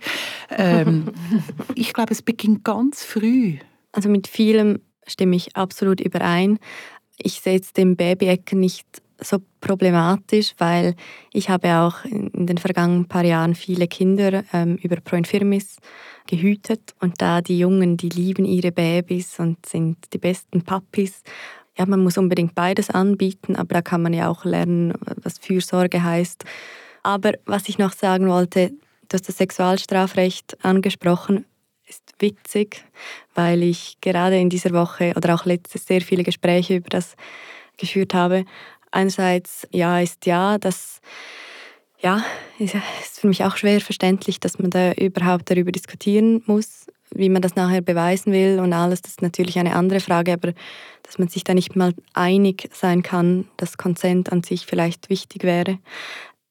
[0.51, 1.13] Ähm,
[1.77, 3.59] ich glaube, es beginnt ganz früh.
[3.93, 6.59] Also mit vielem stimme ich absolut überein.
[7.17, 8.87] Ich sehe jetzt den Babyecken nicht
[9.23, 10.95] so problematisch, weil
[11.33, 15.77] ich habe auch in den vergangenen paar Jahren viele Kinder ähm, über Pro Infirmis
[16.27, 21.23] gehütet und da die Jungen, die lieben ihre Babys und sind die besten Papis.
[21.77, 26.03] Ja, man muss unbedingt beides anbieten, aber da kann man ja auch lernen, was Fürsorge
[26.03, 26.45] heißt.
[27.03, 28.73] Aber was ich noch sagen wollte,
[29.11, 31.45] Du hast das Sexualstrafrecht angesprochen.
[31.85, 32.85] Ist witzig,
[33.35, 37.17] weil ich gerade in dieser Woche oder auch letztes sehr viele Gespräche über das
[37.77, 38.45] geführt habe.
[38.93, 41.01] Einerseits, ja, ist ja, das
[41.99, 42.25] ja,
[42.61, 47.43] ist für mich auch schwer verständlich, dass man da überhaupt darüber diskutieren muss, wie man
[47.43, 49.03] das nachher beweisen will und alles.
[49.03, 50.53] Das ist natürlich eine andere Frage, aber
[51.03, 55.43] dass man sich da nicht mal einig sein kann, dass Konsent an sich vielleicht wichtig
[55.43, 55.81] wäre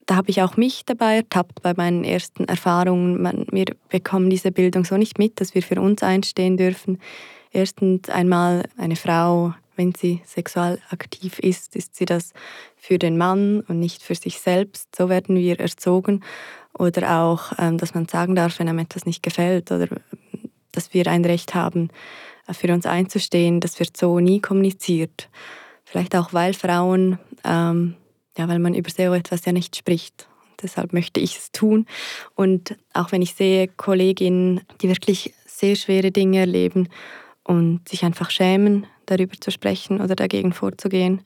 [0.10, 3.22] da habe ich auch mich dabei ertappt bei meinen ersten Erfahrungen.
[3.22, 7.00] Man, wir bekommen diese Bildung so nicht mit, dass wir für uns einstehen dürfen.
[7.52, 12.34] Erstens einmal eine Frau, wenn sie sexual aktiv ist, ist sie das
[12.76, 14.96] für den Mann und nicht für sich selbst.
[14.96, 16.22] So werden wir erzogen.
[16.74, 19.90] Oder auch, ähm, dass man sagen darf, wenn einem etwas nicht gefällt oder
[20.72, 21.90] dass wir ein Recht haben,
[22.52, 23.60] für uns einzustehen.
[23.60, 25.30] Das wird so nie kommuniziert.
[25.86, 27.96] Vielleicht auch, weil Frauen ähm,
[28.40, 30.28] ja, weil man über so etwas ja nicht spricht.
[30.62, 31.86] Deshalb möchte ich es tun.
[32.36, 36.88] Und auch wenn ich sehe Kolleginnen, die wirklich sehr schwere Dinge erleben
[37.44, 41.22] und sich einfach schämen, darüber zu sprechen oder dagegen vorzugehen,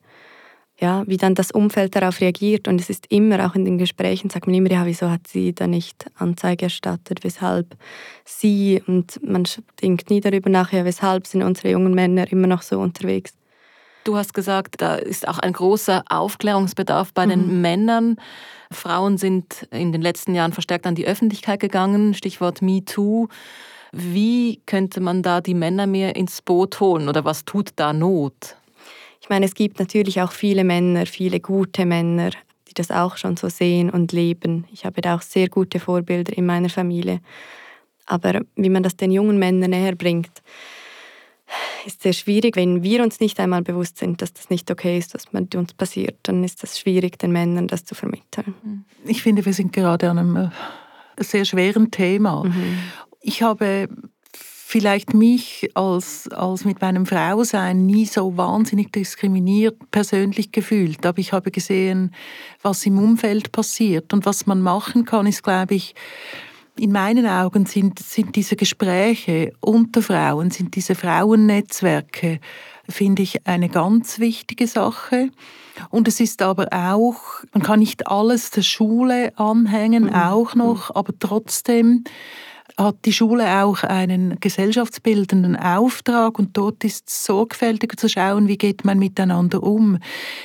[0.79, 2.67] ja, wie dann das Umfeld darauf reagiert.
[2.67, 5.53] Und es ist immer, auch in den Gesprächen, sagt man immer, ja, wieso hat sie
[5.53, 7.77] da nicht Anzeige erstattet, weshalb
[8.25, 9.43] sie, und man
[9.83, 13.33] denkt nie darüber nach, ja, weshalb sind unsere jungen Männer immer noch so unterwegs.
[14.03, 17.29] Du hast gesagt, da ist auch ein großer Aufklärungsbedarf bei mhm.
[17.29, 18.17] den Männern.
[18.71, 23.27] Frauen sind in den letzten Jahren verstärkt an die Öffentlichkeit gegangen, Stichwort MeToo.
[23.91, 28.55] Wie könnte man da die Männer mehr ins Boot holen oder was tut da Not?
[29.21, 32.31] Ich meine, es gibt natürlich auch viele Männer, viele gute Männer,
[32.67, 34.65] die das auch schon so sehen und leben.
[34.73, 37.21] Ich habe da auch sehr gute Vorbilder in meiner Familie.
[38.05, 40.41] Aber wie man das den jungen Männern näher bringt,
[41.85, 45.13] ist sehr schwierig, wenn wir uns nicht einmal bewusst sind, dass das nicht okay ist,
[45.13, 48.55] was mit uns passiert, dann ist es schwierig, den Männern das zu vermitteln.
[48.63, 48.85] Mhm.
[49.05, 50.49] Ich finde, wir sind gerade an einem äh,
[51.23, 52.43] sehr schweren Thema.
[52.45, 52.79] Mhm.
[53.21, 53.89] Ich habe
[54.73, 61.31] vielleicht mich als, als mit meinem Frausein nie so wahnsinnig diskriminiert persönlich gefühlt, aber ich
[61.31, 62.11] habe gesehen,
[62.63, 65.93] was im Umfeld passiert und was man machen kann, ist, glaube ich,
[66.77, 72.39] in meinen Augen sind, sind diese Gespräche unter Frauen, sind diese Frauennetzwerke,
[72.89, 75.29] finde ich eine ganz wichtige Sache.
[75.89, 80.13] Und es ist aber auch, man kann nicht alles der Schule anhängen, mhm.
[80.13, 82.03] auch noch, aber trotzdem
[82.77, 88.57] hat die Schule auch einen gesellschaftsbildenden Auftrag und dort ist es sorgfältiger zu schauen, wie
[88.57, 89.99] geht man miteinander um.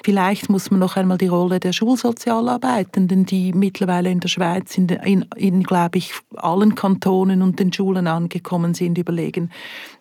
[0.04, 4.88] Vielleicht muss man noch einmal die Rolle der Schulsozialarbeitenden, die mittlerweile in der Schweiz in,
[4.88, 9.50] in, in glaube ich, allen Kantonen und den Schulen angekommen sind, überlegen,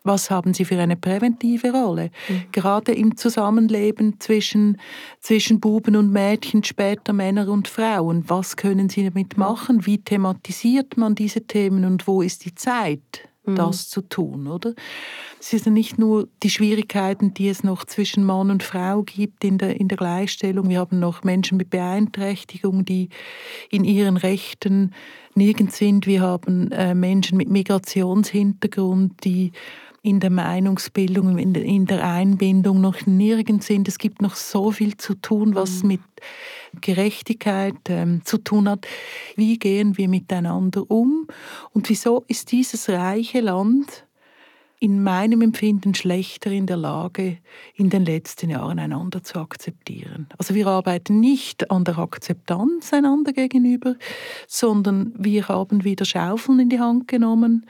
[0.04, 2.12] was haben sie für eine präventive Rolle.
[2.28, 2.44] Mhm.
[2.52, 4.78] Gerade im Zusammenleben zwischen,
[5.20, 8.24] zwischen Buben und Mädchen, später Männer und Frauen.
[8.28, 9.86] Was können sie damit machen?
[9.86, 13.28] Wie thematisiert man diese Themen und wo ist die Zeit?
[13.48, 13.56] Mhm.
[13.56, 14.74] das zu tun, oder?
[15.40, 19.58] Es sind nicht nur die Schwierigkeiten, die es noch zwischen Mann und Frau gibt in
[19.58, 20.70] der, in der Gleichstellung.
[20.70, 23.10] Wir haben noch Menschen mit Beeinträchtigung, die
[23.70, 24.94] in ihren Rechten
[25.34, 26.06] nirgends sind.
[26.08, 29.54] Wir haben äh, Menschen mit Migrationshintergrund, die
[30.02, 33.88] in der Meinungsbildung, in der, in der Einbindung noch nirgends sind.
[33.88, 35.88] Es gibt noch so viel zu tun, was mhm.
[35.88, 36.02] mit
[36.82, 38.88] Gerechtigkeit ähm, zu tun hat.
[39.36, 41.28] Wie gehen wir miteinander um?
[41.72, 44.08] Und wieso ist dieses reiche Land
[44.80, 47.40] in meinem Empfinden schlechter in der Lage,
[47.74, 50.28] in den letzten Jahren einander zu akzeptieren.
[50.38, 53.96] Also wir arbeiten nicht an der Akzeptanz einander gegenüber,
[54.48, 57.66] sondern wir haben wieder Schaufeln in die Hand genommen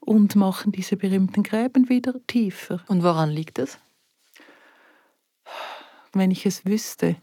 [0.00, 2.80] und machen diese berühmten Gräben wieder tiefer.
[2.88, 3.78] Und woran liegt es?
[6.18, 7.16] Wenn ich es wüsste.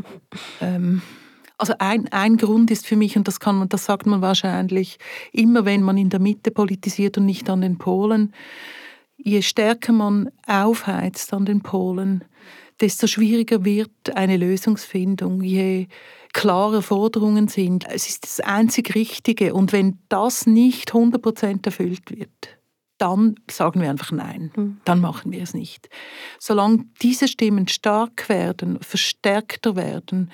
[0.60, 1.02] ähm,
[1.56, 4.98] also ein, ein Grund ist für mich, und das, kann man, das sagt man wahrscheinlich
[5.32, 8.32] immer, wenn man in der Mitte politisiert und nicht an den Polen,
[9.16, 12.24] je stärker man aufheizt an den Polen,
[12.80, 15.42] desto schwieriger wird eine Lösungsfindung.
[15.42, 15.86] Je
[16.32, 17.86] klare Forderungen sind.
[17.88, 19.54] Es ist das einzig Richtige.
[19.54, 22.58] Und wenn das nicht 100% erfüllt wird,
[23.04, 24.50] dann sagen wir einfach Nein.
[24.56, 24.80] Mhm.
[24.86, 25.90] Dann machen wir es nicht.
[26.38, 30.30] Solange diese Stimmen stark werden, verstärkter werden,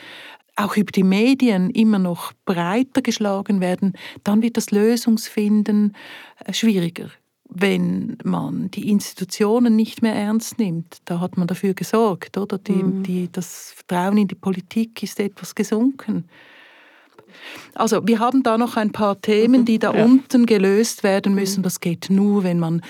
[0.54, 5.96] auch über die Medien immer noch breiter geschlagen werden, dann wird das Lösungsfinden
[6.44, 7.10] äh, schwieriger
[7.52, 12.58] wenn man die Institutionen nicht mehr ernst nimmt, da hat man dafür gesorgt, oder?
[12.58, 13.02] Die, mhm.
[13.02, 16.28] die, das Vertrauen in die Politik ist etwas gesunken.
[17.74, 19.64] Also wir haben da noch ein paar Themen, mhm.
[19.64, 20.04] die da ja.
[20.04, 21.60] unten gelöst werden müssen.
[21.60, 21.64] Mhm.
[21.64, 22.82] Das geht nur, wenn man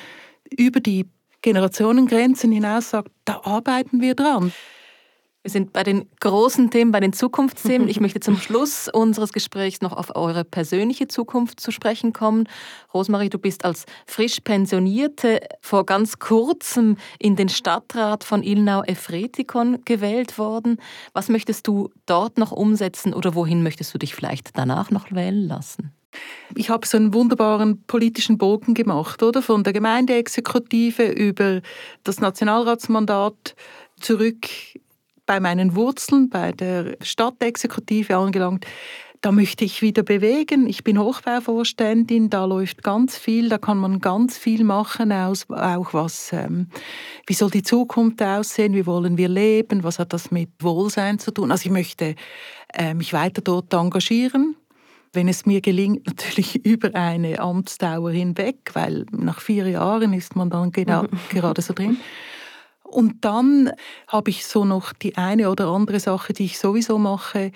[0.56, 1.06] über die
[1.42, 4.52] Generationengrenzen hinaus sagt, da arbeiten wir dran.
[5.42, 7.88] Wir sind bei den großen Themen, bei den Zukunftsthemen.
[7.88, 12.46] Ich möchte zum Schluss unseres Gesprächs noch auf eure persönliche Zukunft zu sprechen kommen.
[12.92, 20.36] Rosmarie, du bist als frisch Pensionierte vor ganz kurzem in den Stadtrat von Ilnau-Efretikon gewählt
[20.36, 20.76] worden.
[21.14, 25.48] Was möchtest du dort noch umsetzen oder wohin möchtest du dich vielleicht danach noch wählen
[25.48, 25.94] lassen?
[26.54, 29.40] Ich habe so einen wunderbaren politischen Bogen gemacht, oder?
[29.40, 31.62] Von der Gemeindeexekutive über
[32.04, 33.54] das Nationalratsmandat
[34.00, 34.46] zurück
[35.30, 38.66] bei meinen Wurzeln, bei der Stadtexekutive angelangt.
[39.20, 40.66] Da möchte ich wieder bewegen.
[40.66, 46.32] Ich bin Hochbauvorständin, da läuft ganz viel, da kann man ganz viel machen, auch was,
[46.32, 46.66] ähm,
[47.28, 51.30] wie soll die Zukunft aussehen, wie wollen wir leben, was hat das mit Wohlsein zu
[51.30, 51.52] tun.
[51.52, 52.16] Also ich möchte
[52.74, 54.56] äh, mich weiter dort engagieren,
[55.12, 60.50] wenn es mir gelingt, natürlich über eine Amtsdauer hinweg, weil nach vier Jahren ist man
[60.50, 61.98] dann genau, gerade so drin.
[62.90, 63.70] Und dann
[64.08, 67.52] habe ich so noch die eine oder andere Sache, die ich sowieso mache.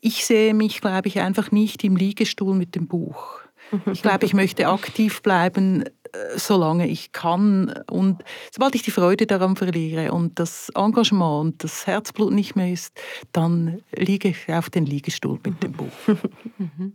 [0.00, 3.40] Ich sehe mich, glaube ich, einfach nicht im Liegestuhl mit dem Buch.
[3.92, 7.74] Ich glaube, ich möchte aktiv bleiben, äh, solange ich kann.
[7.90, 12.72] Und sobald ich die Freude daran verliere und das Engagement und das Herzblut nicht mehr
[12.72, 12.98] ist,
[13.32, 15.92] dann liege ich auf den Liegestuhl mit dem Buch.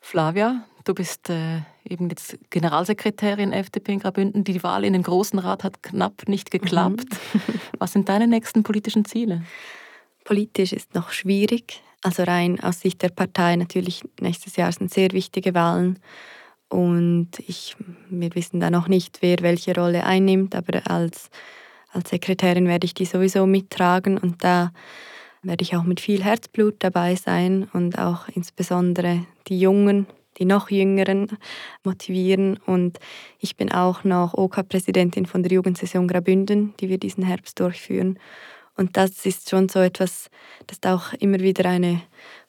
[0.00, 4.44] Flavia, Du bist äh, eben jetzt Generalsekretärin FDP in Graubünden.
[4.44, 7.06] Die Wahl in den Großen Rat hat knapp nicht geklappt.
[7.32, 7.40] Mhm.
[7.78, 9.42] Was sind deine nächsten politischen Ziele?
[10.24, 11.82] Politisch ist noch schwierig.
[12.02, 15.98] Also rein aus Sicht der Partei natürlich nächstes Jahr sind sehr wichtige Wahlen.
[16.68, 17.76] Und ich,
[18.10, 21.30] wir wissen da noch nicht, wer welche Rolle einnimmt, aber als,
[21.92, 24.72] als Sekretärin werde ich die sowieso mittragen und da
[25.42, 30.06] werde ich auch mit viel Herzblut dabei sein und auch insbesondere die Jungen
[30.38, 31.38] die noch Jüngeren
[31.82, 32.58] motivieren.
[32.66, 32.98] Und
[33.38, 38.18] ich bin auch noch OK-Präsidentin von der Jugendsession Grabünden, die wir diesen Herbst durchführen.
[38.76, 40.30] Und das ist schon so etwas,
[40.66, 42.02] das ist auch immer wieder eine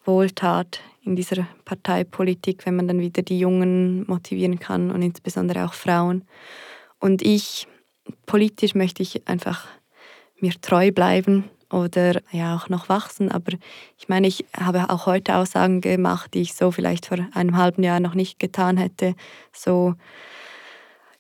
[0.06, 5.74] Wohltat in dieser Parteipolitik, wenn man dann wieder die Jungen motivieren kann und insbesondere auch
[5.74, 6.26] Frauen.
[7.00, 7.68] Und ich,
[8.26, 9.68] politisch möchte ich einfach
[10.40, 13.30] mir treu bleiben oder ja auch noch wachsen.
[13.30, 13.52] Aber
[13.98, 17.84] ich meine, ich habe auch heute Aussagen gemacht, die ich so vielleicht vor einem halben
[17.84, 19.14] Jahr noch nicht getan hätte.
[19.52, 19.96] So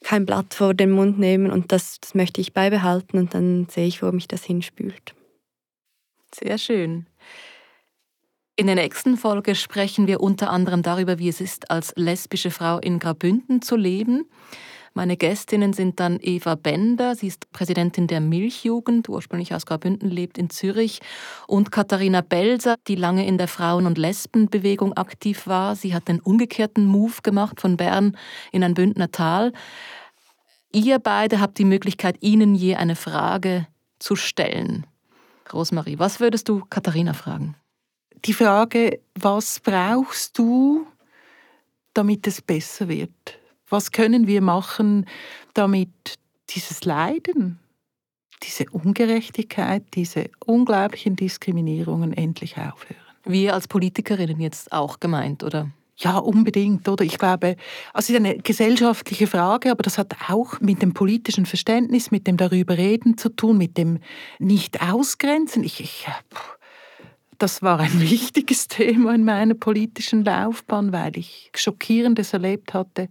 [0.03, 3.87] kein Blatt vor den Mund nehmen und das, das möchte ich beibehalten und dann sehe
[3.87, 5.15] ich, wo mich das hinspült.
[6.33, 7.07] Sehr schön.
[8.55, 12.77] In der nächsten Folge sprechen wir unter anderem darüber, wie es ist, als lesbische Frau
[12.77, 14.25] in Graubünden zu leben.
[14.97, 20.37] Meine Gästinnen sind dann Eva Bender, sie ist Präsidentin der Milchjugend, ursprünglich aus Graubünden, lebt
[20.37, 21.01] in Zürich,
[21.47, 25.75] und Katharina Belser, die lange in der Frauen- und Lesbenbewegung aktiv war.
[25.75, 28.15] Sie hat den umgekehrten Move gemacht von Bern
[28.53, 29.51] in ein Bündner Tal.
[30.71, 33.67] Ihr beide habt die Möglichkeit, Ihnen je eine Frage
[33.99, 34.87] zu stellen.
[35.51, 37.57] Rosmarie, was würdest du Katharina fragen?
[38.23, 40.87] Die Frage, was brauchst du,
[41.93, 43.39] damit es besser wird?
[43.69, 45.05] Was können wir machen,
[45.53, 45.89] damit
[46.51, 47.59] dieses Leiden,
[48.43, 53.01] diese Ungerechtigkeit, diese unglaublichen Diskriminierungen endlich aufhören?
[53.23, 55.71] Wir als Politikerinnen jetzt auch gemeint, oder?
[55.97, 57.05] Ja, unbedingt, oder?
[57.05, 57.55] Ich glaube,
[57.93, 62.27] also es ist eine gesellschaftliche Frage, aber das hat auch mit dem politischen Verständnis, mit
[62.27, 63.99] dem darüber reden zu tun, mit dem
[64.37, 65.63] nicht ausgrenzen.
[65.63, 66.05] Ich, ich,
[67.37, 73.07] das war ein wichtiges Thema in meiner politischen Laufbahn, weil ich Schockierendes erlebt hatte.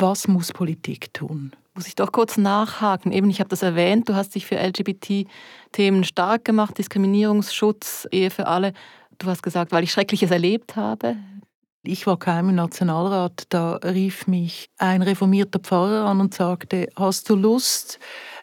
[0.00, 1.50] Was muss Politik tun?
[1.74, 3.10] Muss ich doch kurz nachhaken.
[3.10, 8.46] Eben, ich habe das erwähnt, du hast dich für LGBT-Themen stark gemacht, Diskriminierungsschutz, Ehe für
[8.46, 8.74] alle.
[9.18, 11.16] Du hast gesagt, weil ich Schreckliches erlebt habe.
[11.82, 17.28] Ich war kaum im Nationalrat, da rief mich ein reformierter Pfarrer an und sagte, hast
[17.28, 17.98] du Lust,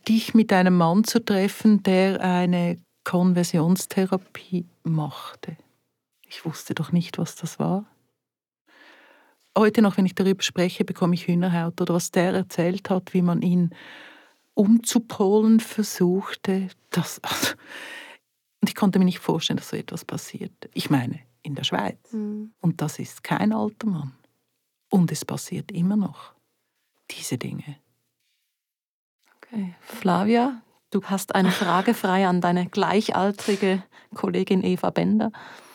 [0.09, 5.55] dich mit einem Mann zu treffen, der eine Konversionstherapie machte?
[6.27, 7.85] Ich wusste doch nicht, was das war.
[9.57, 13.21] Heute noch, wenn ich darüber spreche, bekomme ich Hühnerhaut oder was der erzählt hat, wie
[13.21, 13.69] man ihn
[14.53, 16.69] umzupolen versuchte.
[16.89, 17.19] Das,
[18.61, 20.51] und ich konnte mir nicht vorstellen, dass so etwas passiert.
[20.73, 21.99] Ich meine, in der Schweiz.
[22.11, 22.51] Mhm.
[22.59, 24.13] Und das ist kein alter Mann.
[24.89, 26.33] Und es passiert immer noch.
[27.11, 27.77] Diese Dinge.
[29.37, 29.75] Okay.
[29.79, 33.83] Flavia, du hast eine Frage frei an deine gleichaltrige
[34.15, 35.31] Kollegin Eva Bender.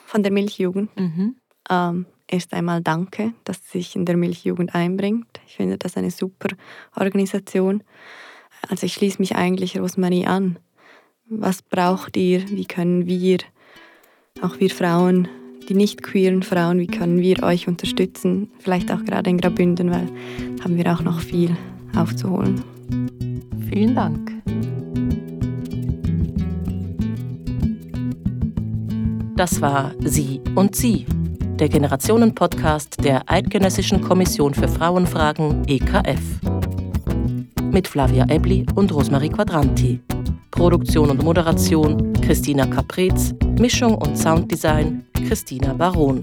[0.06, 0.94] Von der Milchjugend.
[0.98, 1.36] Mhm.
[1.68, 5.40] Ähm, erst einmal danke, dass sie sich in der Milchjugend einbringt.
[5.46, 6.48] Ich finde das eine super
[6.96, 7.82] Organisation.
[8.68, 10.58] Also ich schließe mich eigentlich Rosmarie an.
[11.28, 12.48] Was braucht ihr?
[12.48, 13.38] Wie können wir,
[14.42, 15.28] auch wir Frauen,
[15.68, 18.50] die nicht queeren Frauen, wie können wir euch unterstützen?
[18.58, 20.08] Vielleicht auch gerade in Graubünden, weil
[20.62, 21.56] haben wir auch noch viel
[21.96, 22.62] aufzuholen.
[23.68, 24.32] Vielen Dank.
[29.36, 31.06] Das war Sie und Sie,
[31.60, 36.20] der Generationen-Podcast der Eidgenössischen Kommission für Frauenfragen EKF.
[37.70, 40.00] Mit Flavia Ebli und Rosmarie Quadranti.
[40.50, 46.22] Produktion und Moderation Christina Caprez, Mischung und Sounddesign Christina Baron.